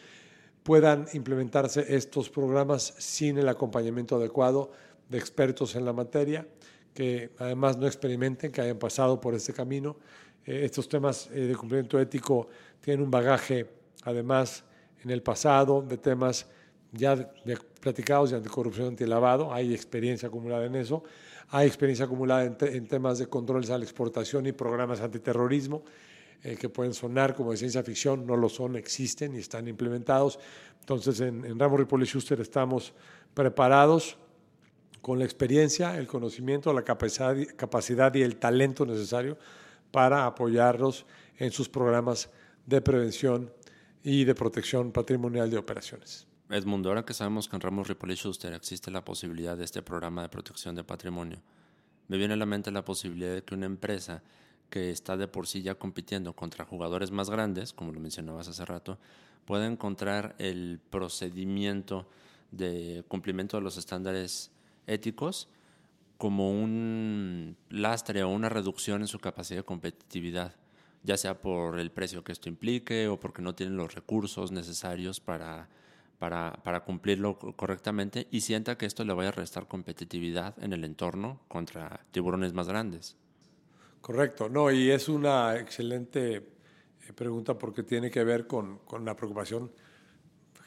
puedan 0.63 1.07
implementarse 1.13 1.95
estos 1.95 2.29
programas 2.29 2.93
sin 2.97 3.37
el 3.37 3.49
acompañamiento 3.49 4.15
adecuado 4.15 4.71
de 5.09 5.17
expertos 5.17 5.75
en 5.75 5.85
la 5.85 5.93
materia, 5.93 6.47
que 6.93 7.31
además 7.39 7.77
no 7.77 7.87
experimenten, 7.87 8.51
que 8.51 8.61
hayan 8.61 8.77
pasado 8.77 9.19
por 9.19 9.33
este 9.33 9.53
camino. 9.53 9.97
Eh, 10.45 10.61
estos 10.65 10.87
temas 10.87 11.29
eh, 11.31 11.41
de 11.41 11.55
cumplimiento 11.55 11.99
ético 11.99 12.47
tienen 12.81 13.03
un 13.03 13.11
bagaje, 13.11 13.67
además, 14.03 14.63
en 15.03 15.09
el 15.09 15.21
pasado, 15.21 15.81
de 15.81 15.97
temas 15.97 16.45
ya 16.91 17.15
platicados 17.79 18.29
de 18.29 18.37
anticorrupción, 18.37 18.89
antilavado, 18.89 19.53
hay 19.53 19.73
experiencia 19.73 20.27
acumulada 20.27 20.65
en 20.65 20.75
eso. 20.75 21.03
Hay 21.49 21.67
experiencia 21.67 22.05
acumulada 22.05 22.45
en, 22.45 22.87
temas 22.87 23.19
de 23.19 23.27
controles 23.27 23.69
a 23.69 23.77
la 23.77 23.83
exportación 23.83 24.45
y 24.45 24.53
programas 24.53 25.01
antiterrorismo, 25.01 25.83
eh, 26.43 26.55
que 26.55 26.69
pueden 26.69 26.93
sonar 26.93 27.35
como 27.35 27.51
de 27.51 27.57
ciencia 27.57 27.83
ficción, 27.83 28.25
no 28.25 28.37
lo 28.37 28.49
son, 28.49 28.75
existen 28.75 29.35
y 29.35 29.39
están 29.39 29.67
implementados. 29.67 30.39
Entonces, 30.79 31.19
en, 31.19 31.45
en 31.45 31.59
Ramos 31.59 31.79
Ripoli 31.79 32.05
Schuster 32.05 32.39
estamos 32.41 32.93
preparados 33.33 34.17
con 35.03 35.19
la 35.19 35.25
experiencia, 35.25 35.97
el 35.97 36.07
conocimiento, 36.07 36.71
la 36.71 36.83
capacidad, 36.83 37.35
capacidad 37.57 38.15
y 38.15 38.21
el 38.21 38.37
talento 38.37 38.85
necesario 38.85 39.37
para 39.91 40.25
apoyarlos 40.25 41.05
en 41.37 41.51
sus 41.51 41.67
programas 41.67 42.29
de 42.65 42.81
prevención 42.81 43.51
y 44.01 44.23
de 44.23 44.33
protección 44.33 44.93
patrimonial 44.93 45.51
de 45.51 45.57
operaciones. 45.57 46.25
Edmundo, 46.49 46.87
ahora 46.87 47.03
que 47.03 47.13
sabemos 47.13 47.49
que 47.49 47.57
en 47.57 47.61
Ramos 47.61 47.89
Ripoli 47.89 48.15
Schuster 48.15 48.53
existe 48.53 48.91
la 48.91 49.03
posibilidad 49.03 49.57
de 49.57 49.65
este 49.65 49.81
programa 49.81 50.21
de 50.21 50.29
protección 50.29 50.73
de 50.73 50.85
patrimonio, 50.85 51.41
me 52.07 52.15
viene 52.15 52.35
a 52.35 52.37
la 52.37 52.45
mente 52.45 52.71
la 52.71 52.85
posibilidad 52.85 53.33
de 53.33 53.43
que 53.43 53.55
una 53.55 53.65
empresa 53.65 54.23
que 54.69 54.89
está 54.89 55.17
de 55.17 55.27
por 55.27 55.47
sí 55.47 55.63
ya 55.63 55.75
compitiendo 55.75 56.33
contra 56.33 56.63
jugadores 56.63 57.11
más 57.11 57.29
grandes, 57.29 57.73
como 57.73 57.91
lo 57.91 57.99
mencionabas 57.99 58.47
hace 58.47 58.63
rato, 58.63 58.99
pueda 59.43 59.67
encontrar 59.67 60.33
el 60.37 60.79
procedimiento 60.89 62.07
de 62.51 63.03
cumplimiento 63.09 63.57
de 63.57 63.63
los 63.63 63.75
estándares 63.75 64.52
éticos 64.87 65.49
como 66.17 66.51
un 66.51 67.57
lastre 67.69 68.23
o 68.23 68.29
una 68.29 68.49
reducción 68.49 69.01
en 69.01 69.07
su 69.07 69.19
capacidad 69.19 69.59
de 69.59 69.65
competitividad, 69.65 70.55
ya 71.03 71.17
sea 71.17 71.41
por 71.41 71.79
el 71.79 71.91
precio 71.91 72.23
que 72.23 72.31
esto 72.31 72.49
implique 72.49 73.07
o 73.07 73.19
porque 73.19 73.41
no 73.41 73.55
tienen 73.55 73.77
los 73.77 73.93
recursos 73.93 74.51
necesarios 74.51 75.19
para 75.19 75.69
para, 76.29 76.83
cumplirlo 76.85 77.37
correctamente 77.37 78.27
y 78.31 78.41
sienta 78.41 78.77
que 78.77 78.85
esto 78.85 79.03
le 79.03 79.13
vaya 79.13 79.29
a 79.29 79.33
restar 79.33 79.67
competitividad 79.67 80.55
en 80.63 80.71
el 80.71 80.85
entorno 80.85 81.41
contra 81.49 82.05
tiburones 82.11 82.53
más 82.53 82.67
grandes. 82.67 83.17
Correcto, 83.99 84.47
no, 84.47 84.71
y 84.71 84.89
es 84.89 85.09
una 85.09 85.57
excelente 85.57 86.35
eh, 86.35 87.13
pregunta 87.13 87.57
porque 87.57 87.83
tiene 87.83 88.09
que 88.09 88.23
ver 88.23 88.47
con, 88.47 88.79
con 88.79 89.03
la 89.03 89.15
preocupación 89.15 89.71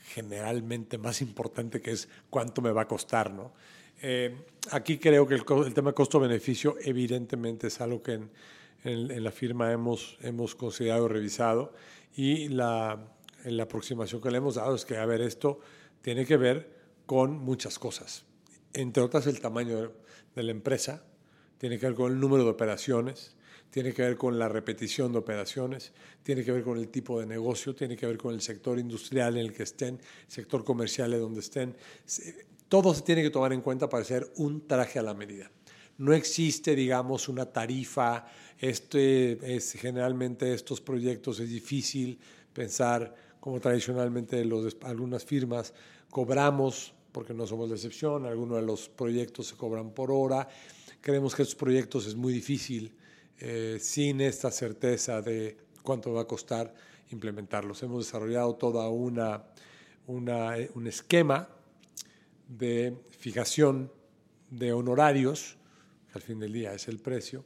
generalmente 0.09 0.99
más 0.99 1.23
importante 1.23 1.81
que 1.81 1.93
es 1.93 2.09
cuánto 2.29 2.61
me 2.61 2.71
va 2.71 2.83
a 2.83 2.89
costar, 2.89 3.33
¿no? 3.33 3.53
Eh, 4.03 4.35
aquí 4.71 4.99
creo 4.99 5.27
que 5.27 5.35
el, 5.35 5.45
el 5.65 5.75
tema 5.75 5.93
costo-beneficio 5.93 6.77
evidentemente 6.83 7.69
es 7.69 7.81
algo 7.81 8.03
que 8.03 8.15
en, 8.15 8.31
en, 8.85 9.25
la 9.25 9.33
firma 9.33 9.73
hemos, 9.73 10.19
hemos 10.21 10.55
considerado 10.55 11.09
revisado 11.09 11.73
y 12.15 12.49
la, 12.49 13.13
la 13.45 13.63
aproximación 13.63 14.21
que 14.21 14.31
le 14.31 14.39
hemos 14.39 14.57
dado 14.57 14.75
es 14.75 14.85
que, 14.85 14.97
a 14.97 15.07
ver, 15.07 15.21
esto 15.21 15.61
tiene 16.03 16.25
que 16.25 16.37
ver 16.37 16.71
con 17.07 17.39
muchas 17.39 17.79
cosas. 17.79 18.25
Entre 18.73 19.03
otras, 19.03 19.27
el 19.27 19.41
tamaño 19.41 19.93
de 20.35 20.43
la 20.43 20.51
empresa, 20.51 21.05
tiene 21.59 21.79
que 21.79 21.87
ver 21.87 21.95
con 21.95 22.13
el 22.13 22.21
número 22.21 22.45
de 22.45 22.51
operaciones, 22.51 23.35
tiene 23.71 23.93
que 23.93 24.03
ver 24.03 24.17
con 24.17 24.39
la 24.39 24.49
repetición 24.49 25.13
de 25.13 25.19
operaciones, 25.19 25.93
tiene 26.23 26.45
que 26.45 26.53
ver 26.53 26.63
con 26.63 26.79
el 26.79 26.89
tipo 26.89 27.21
de 27.21 27.27
negocio, 27.27 27.75
tiene 27.75 27.97
que 27.97 28.07
ver 28.07 28.19
con 28.19 28.35
el 28.35 28.41
sector 28.41 28.79
industrial 28.79 29.37
en 29.37 29.47
el 29.47 29.53
que 29.53 29.65
estén, 29.65 30.01
sector 30.29 30.65
comercial 30.65 31.13
en 31.15 31.21
donde 31.21 31.41
estén. 31.41 31.77
Todo 32.69 32.93
se 32.95 33.03
tiene 33.03 33.23
que 33.23 33.31
tomar 33.31 33.53
en 33.53 33.61
cuenta 33.61 33.89
para 33.89 34.03
hacer 34.03 34.33
un 34.37 34.67
traje 34.67 34.99
a 34.99 35.03
la 35.03 35.15
medida. 35.15 35.51
No 35.99 36.13
existe, 36.13 36.75
digamos, 36.75 37.29
una 37.29 37.47
tarifa. 37.47 38.27
Este 38.59 39.57
es 39.57 39.73
generalmente 39.73 40.53
estos 40.53 40.81
proyectos 40.81 41.41
es 41.41 41.49
difícil 41.49 42.19
pensar 42.53 43.15
como 43.39 43.61
tradicionalmente 43.61 44.45
los, 44.45 44.77
algunas 44.83 45.25
firmas 45.25 45.73
cobramos 46.11 46.93
porque 47.13 47.33
no 47.33 47.47
somos 47.47 47.69
la 47.69 47.77
excepción. 47.77 48.27
Algunos 48.27 48.57
de 48.59 48.67
los 48.67 48.89
proyectos 48.89 49.47
se 49.47 49.57
cobran 49.57 49.91
por 49.91 50.11
hora. 50.11 50.49
Creemos 51.01 51.35
que 51.35 51.43
estos 51.43 51.55
proyectos 51.55 52.07
es 52.07 52.17
muy 52.17 52.33
difícil 52.33 52.93
eh, 53.39 53.79
sin 53.81 54.21
esta 54.21 54.51
certeza 54.51 55.23
de 55.23 55.57
cuánto 55.83 56.13
va 56.13 56.23
a 56.23 56.27
costar 56.27 56.75
implementarlos. 57.11 57.83
Hemos 57.85 58.07
desarrollado 58.07 58.57
toda 58.57 58.89
una, 58.89 59.45
una 60.09 60.57
un 60.75 60.87
esquema 60.89 61.56
de 62.49 62.97
fijación 63.11 63.93
de 64.51 64.73
honorarios, 64.73 65.57
que 66.11 66.19
al 66.19 66.23
fin 66.23 66.39
del 66.39 66.53
día 66.53 66.73
es 66.75 66.89
el 66.89 66.99
precio, 66.99 67.45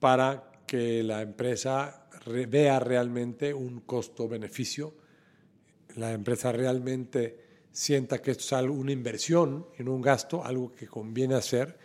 para 0.00 0.52
que 0.66 1.02
la 1.02 1.22
empresa 1.22 2.08
vea 2.26 2.80
realmente 2.80 3.52
un 3.52 3.80
costo-beneficio, 3.80 4.94
la 5.96 6.12
empresa 6.12 6.52
realmente 6.52 7.38
sienta 7.70 8.20
que 8.20 8.32
esto 8.32 8.56
es 8.56 8.68
una 8.68 8.92
inversión 8.92 9.66
no 9.78 9.94
un 9.94 10.02
gasto, 10.02 10.44
algo 10.44 10.72
que 10.72 10.86
conviene 10.86 11.34
hacer, 11.34 11.78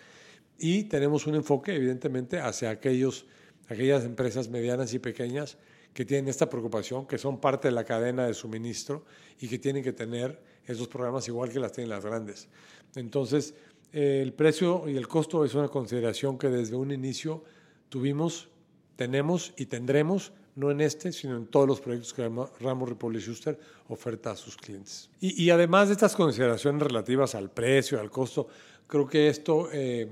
y 0.59 0.85
tenemos 0.85 1.27
un 1.27 1.35
enfoque 1.35 1.75
evidentemente 1.75 2.39
hacia 2.39 2.69
aquellos, 2.69 3.25
aquellas 3.67 4.03
empresas 4.03 4.49
medianas 4.49 4.93
y 4.93 4.99
pequeñas 4.99 5.57
que 5.93 6.05
tienen 6.05 6.27
esta 6.27 6.49
preocupación, 6.49 7.07
que 7.07 7.17
son 7.17 7.39
parte 7.39 7.67
de 7.69 7.73
la 7.73 7.83
cadena 7.83 8.27
de 8.27 8.33
suministro 8.33 9.05
y 9.39 9.47
que 9.47 9.59
tienen 9.59 9.83
que 9.83 9.93
tener 9.93 10.39
esos 10.67 10.87
programas 10.87 11.27
igual 11.27 11.49
que 11.49 11.59
las 11.59 11.71
tienen 11.71 11.89
las 11.89 12.05
grandes. 12.05 12.47
Entonces, 12.95 13.53
eh, 13.93 14.21
el 14.21 14.33
precio 14.33 14.87
y 14.87 14.97
el 14.97 15.07
costo 15.07 15.45
es 15.45 15.55
una 15.55 15.69
consideración 15.69 16.37
que 16.37 16.49
desde 16.49 16.75
un 16.75 16.91
inicio 16.91 17.43
tuvimos, 17.89 18.49
tenemos 18.95 19.53
y 19.57 19.65
tendremos, 19.67 20.33
no 20.55 20.71
en 20.71 20.81
este, 20.81 21.11
sino 21.11 21.37
en 21.37 21.47
todos 21.47 21.67
los 21.67 21.79
proyectos 21.79 22.13
que 22.13 22.29
Ramos 22.59 22.89
Ripoli 22.89 23.19
Schuster 23.19 23.57
oferta 23.89 24.31
a 24.31 24.35
sus 24.35 24.57
clientes. 24.57 25.09
Y, 25.21 25.43
y, 25.43 25.49
además 25.51 25.87
de 25.87 25.93
estas 25.93 26.15
consideraciones 26.15 26.81
relativas 26.81 27.35
al 27.35 27.51
precio, 27.51 27.99
al 27.99 28.09
costo, 28.09 28.47
creo 28.87 29.07
que 29.07 29.27
esto 29.29 29.69
eh, 29.71 30.09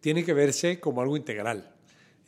tiene 0.00 0.24
que 0.24 0.34
verse 0.34 0.80
como 0.80 1.00
algo 1.00 1.16
integral. 1.16 1.70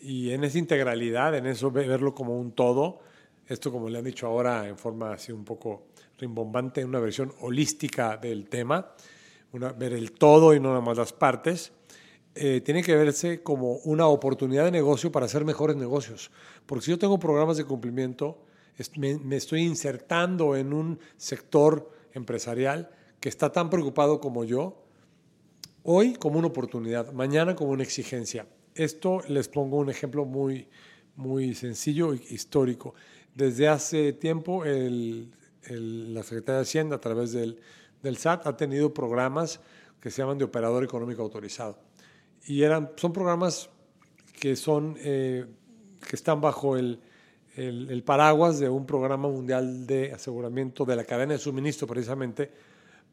Y 0.01 0.31
en 0.31 0.45
esa 0.45 0.59
integralidad, 0.59 1.35
en 1.35 1.47
eso 1.47 1.71
verlo 1.71 2.15
como 2.15 2.39
un 2.39 2.53
todo, 2.53 3.01
esto 3.49 3.73
como 3.73 3.89
le 3.89 3.99
han 3.99 4.05
dicho 4.05 4.27
ahora 4.27 4.69
en 4.69 4.79
forma 4.79 5.13
así 5.13 5.33
un 5.33 5.45
poco 5.45 5.89
rimbombante, 6.19 6.85
una 6.85 7.01
versión 7.01 7.33
holística 7.41 8.17
del 8.17 8.49
tema, 8.49 8.95
ver 9.79 9.93
el 9.93 10.13
todo 10.13 10.55
y 10.55 10.61
no 10.61 10.71
nada 10.71 10.81
más 10.81 10.99
las 10.99 11.13
partes, 11.13 11.73
eh, 12.35 12.61
tiene 12.61 12.83
que 12.83 12.95
verse 12.95 13.43
como 13.43 13.77
una 13.85 14.07
oportunidad 14.07 14.65
de 14.65 14.71
negocio 14.71 15.11
para 15.11 15.27
hacer 15.27 15.45
mejores 15.45 15.77
negocios. 15.77 16.31
Porque 16.67 16.85
si 16.85 16.91
yo 16.91 16.99
tengo 16.99 17.19
programas 17.19 17.57
de 17.57 17.65
cumplimiento, 17.65 18.45
me, 18.97 19.19
me 19.19 19.37
estoy 19.37 19.63
insertando 19.63 20.57
en 20.57 20.73
un 20.73 20.99
sector 21.17 21.91
empresarial 22.13 22.91
que 23.21 23.29
está 23.29 23.51
tan 23.51 23.71
preocupado 23.71 24.21
como 24.21 24.45
yo, 24.45 24.87
Hoy 25.89 26.15
como 26.15 26.41
una 26.41 26.49
oportunidad, 26.49 27.13
mañana 27.13 27.55
como 27.55 27.71
una 27.71 27.85
exigencia. 27.85 28.49
Esto 28.75 29.21
les 29.29 29.47
pongo 29.47 29.77
un 29.77 29.89
ejemplo 29.89 30.25
muy, 30.25 30.67
muy 31.15 31.55
sencillo 31.55 32.13
e 32.13 32.21
histórico. 32.31 32.93
Desde 33.37 33.69
hace 33.69 34.13
tiempo 34.13 34.65
la 35.69 36.23
Secretaría 36.23 36.57
de 36.57 36.63
Hacienda 36.63 36.97
a 36.97 37.01
través 37.01 37.33
del, 37.33 37.61
del, 38.03 38.17
SAT 38.17 38.47
ha 38.47 38.57
tenido 38.57 38.93
programas 38.93 39.61
que 40.01 40.11
se 40.11 40.23
llaman 40.23 40.39
de 40.39 40.45
operador 40.45 40.85
económico 40.85 41.23
autorizado. 41.23 41.79
Y 42.47 42.63
eran, 42.63 42.93
son 42.97 43.13
programas 43.13 43.69
que, 44.39 44.57
son, 44.57 44.97
eh, 45.01 45.47
que 46.09 46.17
están 46.17 46.41
bajo 46.41 46.77
el, 46.77 47.01
el, 47.57 47.91
el, 47.91 48.03
paraguas 48.03 48.59
de 48.59 48.69
un 48.69 48.87
programa 48.87 49.29
mundial 49.29 49.87
de 49.87 50.13
aseguramiento 50.13 50.85
de 50.85 50.97
la 50.97 51.05
cadena 51.05 51.33
de 51.33 51.39
suministro 51.39 51.87
precisamente 51.87 52.51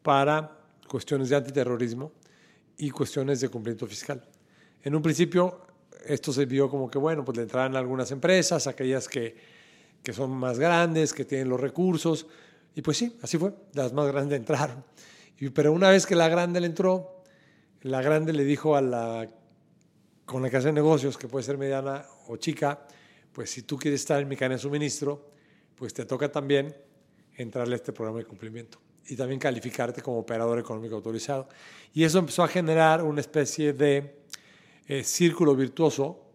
para 0.01 0.59
cuestiones 0.87 1.29
de 1.29 1.37
antiterrorismo 1.37 2.11
y 2.77 2.89
cuestiones 2.89 3.39
de 3.41 3.49
cumplimiento 3.49 3.87
fiscal. 3.87 4.23
En 4.83 4.95
un 4.95 5.01
principio, 5.01 5.61
esto 6.05 6.33
se 6.33 6.45
vio 6.45 6.69
como 6.69 6.89
que, 6.89 6.97
bueno, 6.97 7.23
pues 7.23 7.37
le 7.37 7.43
entraran 7.43 7.75
algunas 7.75 8.11
empresas, 8.11 8.67
aquellas 8.67 9.07
que, 9.07 9.52
que 10.03 10.13
son 10.13 10.31
más 10.31 10.59
grandes, 10.59 11.13
que 11.13 11.25
tienen 11.25 11.49
los 11.49 11.59
recursos, 11.59 12.27
y 12.75 12.81
pues 12.81 12.97
sí, 12.97 13.17
así 13.21 13.37
fue, 13.37 13.53
las 13.73 13.93
más 13.93 14.07
grandes 14.07 14.37
entraron. 14.39 14.83
Y, 15.39 15.49
pero 15.49 15.71
una 15.71 15.89
vez 15.89 16.05
que 16.05 16.15
la 16.15 16.29
grande 16.29 16.59
le 16.59 16.67
entró, 16.67 17.23
la 17.81 18.01
grande 18.01 18.33
le 18.33 18.43
dijo 18.43 18.75
a 18.75 18.81
la 18.81 19.27
con 20.25 20.41
la 20.41 20.49
que 20.49 20.57
hace 20.57 20.71
negocios, 20.71 21.17
que 21.17 21.27
puede 21.27 21.43
ser 21.43 21.57
mediana 21.57 22.05
o 22.27 22.37
chica, 22.37 22.87
pues 23.33 23.49
si 23.49 23.63
tú 23.63 23.77
quieres 23.77 23.99
estar 24.01 24.21
en 24.21 24.27
mi 24.27 24.35
cadena 24.35 24.55
de 24.55 24.61
suministro, 24.61 25.29
pues 25.75 25.93
te 25.93 26.05
toca 26.05 26.31
también 26.31 26.73
entrarle 27.35 27.73
a 27.73 27.77
este 27.77 27.91
programa 27.91 28.19
de 28.19 28.25
cumplimiento 28.25 28.79
y 29.07 29.15
también 29.15 29.39
calificarte 29.39 30.01
como 30.01 30.19
operador 30.19 30.59
económico 30.59 30.95
autorizado. 30.95 31.49
Y 31.93 32.03
eso 32.03 32.19
empezó 32.19 32.43
a 32.43 32.47
generar 32.47 33.03
una 33.03 33.19
especie 33.19 33.73
de 33.73 34.23
eh, 34.87 35.03
círculo 35.03 35.55
virtuoso, 35.55 36.31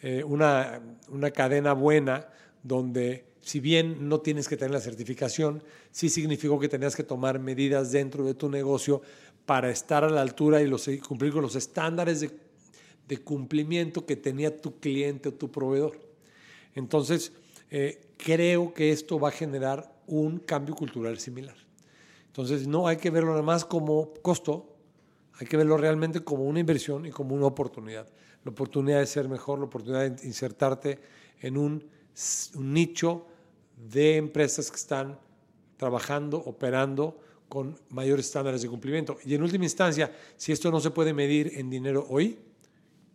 eh, 0.00 0.24
una, 0.24 0.80
una 1.08 1.30
cadena 1.30 1.74
buena 1.74 2.28
donde 2.68 3.24
si 3.40 3.60
bien 3.60 4.08
no 4.08 4.20
tienes 4.20 4.46
que 4.46 4.56
tener 4.56 4.72
la 4.72 4.80
certificación, 4.80 5.62
sí 5.90 6.10
significó 6.10 6.60
que 6.60 6.68
tenías 6.68 6.94
que 6.94 7.02
tomar 7.02 7.38
medidas 7.38 7.90
dentro 7.90 8.24
de 8.24 8.34
tu 8.34 8.50
negocio 8.50 9.00
para 9.46 9.70
estar 9.70 10.04
a 10.04 10.10
la 10.10 10.20
altura 10.20 10.60
y 10.60 10.98
cumplir 10.98 11.32
con 11.32 11.40
los 11.40 11.56
estándares 11.56 12.20
de, 12.20 12.30
de, 13.08 13.18
cumplimiento 13.18 14.04
que 14.04 14.16
tenía 14.16 14.54
tu 14.54 14.78
cliente 14.78 15.30
o 15.30 15.34
tu 15.34 15.50
proveedor. 15.50 15.98
Entonces, 16.74 17.32
eh, 17.70 18.12
creo 18.18 18.74
que 18.74 18.92
esto 18.92 19.18
va 19.18 19.28
a 19.28 19.32
generar 19.32 19.90
un 20.06 20.38
cambio 20.40 20.74
cultural 20.74 21.18
similar. 21.18 21.56
Entonces, 22.26 22.66
no 22.66 22.86
hay 22.86 22.98
que 22.98 23.08
verlo 23.08 23.30
nada 23.30 23.42
más 23.42 23.64
como 23.64 24.12
costo, 24.20 24.76
hay 25.40 25.46
que 25.46 25.56
verlo 25.56 25.78
realmente 25.78 26.20
como 26.20 26.44
una 26.44 26.60
inversión 26.60 27.06
y 27.06 27.10
como 27.10 27.34
una 27.34 27.46
oportunidad. 27.46 28.06
La 28.44 28.50
oportunidad 28.50 29.00
de 29.00 29.06
ser 29.06 29.28
mejor, 29.28 29.58
la 29.58 29.64
oportunidad 29.64 30.10
de 30.10 30.26
insertarte 30.26 30.98
en 31.40 31.56
un, 31.56 31.84
nicho 32.56 33.26
de 33.76 34.16
empresas 34.16 34.70
que 34.70 34.76
están 34.76 35.18
trabajando, 35.76 36.38
operando 36.38 37.20
con 37.48 37.78
mayores 37.90 38.26
estándares 38.26 38.62
de 38.62 38.68
cumplimiento. 38.68 39.18
Y 39.24 39.34
en 39.34 39.42
última 39.42 39.64
instancia, 39.64 40.12
si 40.36 40.52
esto 40.52 40.70
no 40.70 40.80
se 40.80 40.90
puede 40.90 41.14
medir 41.14 41.52
en 41.54 41.70
dinero 41.70 42.06
hoy, 42.10 42.38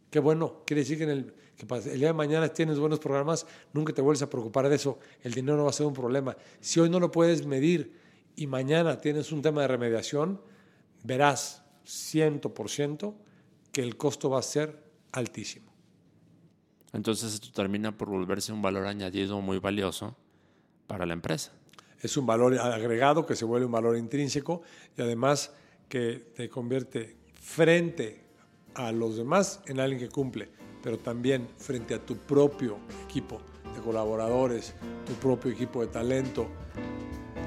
qué 0.10 0.20
bueno, 0.20 0.64
quiere 0.66 0.82
decir 0.82 0.98
que, 0.98 1.04
en 1.04 1.10
el, 1.10 1.34
el 1.58 2.00
día 2.00 2.08
de 2.08 2.14
mañana 2.14 2.50
tienes 2.50 2.80
buenos 2.80 3.00
programas, 3.00 3.46
nunca 3.74 3.94
te 3.94 4.02
vuelves 4.02 4.22
a 4.24 4.30
preocupar 4.30 4.70
de 4.70 4.76
eso, 4.76 5.00
el 5.22 5.34
dinero 5.34 5.58
no 5.58 5.64
va 5.66 5.70
a 5.70 5.74
ser 5.74 5.86
un 5.86 5.94
problema. 5.94 6.36
Si 6.60 6.80
hoy 6.80 6.90
no 6.90 7.00
lo 7.00 7.12
puedes 7.12 7.46
medir 7.46 8.00
y 8.36 8.48
mañana 8.48 9.00
tienes 9.00 9.32
un 9.32 9.42
tema 9.42 9.62
de 9.62 9.68
remediación, 9.68 10.42
verás 11.04 11.64
100% 11.86 13.14
que 13.72 13.82
el 13.82 13.98
costo 13.98 14.30
va 14.30 14.40
a 14.40 14.44
ser 14.44 14.82
altísimo. 15.12 15.73
Entonces 16.94 17.34
esto 17.34 17.52
termina 17.52 17.98
por 17.98 18.10
volverse 18.10 18.54
un 18.54 18.62
valor 18.62 18.86
añadido 18.86 19.42
muy 19.42 19.60
valioso 19.60 20.16
para 20.88 21.06
la 21.06 21.14
empresa. 21.14 21.52
Es 22.02 22.18
un 22.18 22.26
valor 22.26 22.58
agregado 22.60 23.26
que 23.26 23.36
se 23.36 23.46
vuelve 23.46 23.66
un 23.66 23.72
valor 23.72 23.98
intrínseco 23.98 24.62
y 24.98 25.02
además 25.02 25.54
que 25.90 26.32
te 26.36 26.50
convierte 26.50 27.16
frente 27.34 28.24
a 28.76 28.92
los 28.92 29.18
demás 29.18 29.62
en 29.66 29.80
alguien 29.80 30.00
que 30.00 30.10
cumple, 30.10 30.50
pero 30.82 30.98
también 31.00 31.48
frente 31.58 31.94
a 31.94 32.00
tu 32.00 32.18
propio 32.18 32.78
equipo 33.04 33.42
de 33.76 33.82
colaboradores, 33.82 34.74
tu 35.06 35.14
propio 35.14 35.52
equipo 35.52 35.82
de 35.82 35.88
talento, 35.88 36.48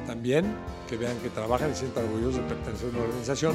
también 0.06 0.46
que 0.88 0.96
vean 0.96 1.18
que 1.18 1.30
trabajan 1.30 1.72
y 1.72 1.74
sientan 1.74 2.04
orgullosos 2.04 2.36
de 2.36 2.54
pertenecer 2.54 2.88
a 2.88 2.90
una 2.90 3.00
organización 3.02 3.54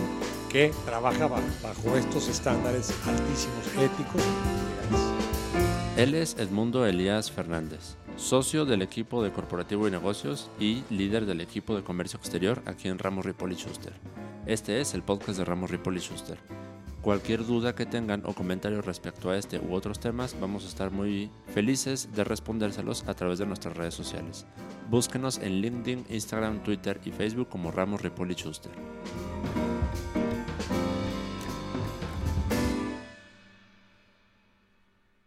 que 0.50 0.72
trabaja 0.86 1.28
bajo 1.28 1.98
estos 1.98 2.28
estándares 2.28 2.94
altísimos 3.08 3.68
éticos. 3.78 4.22
Él 5.98 6.16
es 6.16 6.38
Edmundo 6.40 6.86
Elías 6.86 7.30
Fernández, 7.30 7.98
socio 8.16 8.64
del 8.64 8.82
equipo 8.82 9.22
de 9.22 9.34
Corporativo 9.34 9.90
y 9.90 9.92
Negocios 9.92 10.50
y 10.58 10.84
líder 10.90 11.26
del 11.26 11.42
equipo 11.42 11.76
de 11.76 11.84
Comercio 11.84 12.18
Exterior 12.18 12.64
aquí 12.66 12.88
en 12.88 12.98
Ramos 12.98 13.26
Ripoli 13.26 13.56
Schuster. 13.56 13.92
Este 14.46 14.80
es 14.80 14.94
el 14.94 15.04
podcast 15.04 15.40
de 15.40 15.46
Ramos 15.46 15.70
Ripoli 15.70 16.00
Schuster. 16.00 16.38
Cualquier 17.02 17.46
duda 17.46 17.76
que 17.76 17.86
tengan 17.86 18.24
o 18.26 18.34
comentario 18.34 18.82
respecto 18.82 19.30
a 19.30 19.38
este 19.38 19.60
u 19.60 19.74
otros 19.74 20.00
temas, 20.00 20.38
vamos 20.40 20.64
a 20.64 20.70
estar 20.70 20.92
muy 20.92 21.30
felices 21.54 22.08
de 22.16 22.24
respondérselos 22.24 23.06
a 23.08 23.14
través 23.14 23.40
de 23.40 23.46
nuestras 23.46 23.76
redes 23.76 23.94
sociales. 23.94 24.46
Búsquenos 24.90 25.40
en 25.40 25.60
LinkedIn, 25.62 26.06
Instagram, 26.10 26.64
Twitter 26.64 27.02
y 27.04 27.12
Facebook 27.12 27.50
como 27.50 27.70
Ramos 27.70 28.02
Ripoli 28.02 28.36
Schuster. 28.36 28.72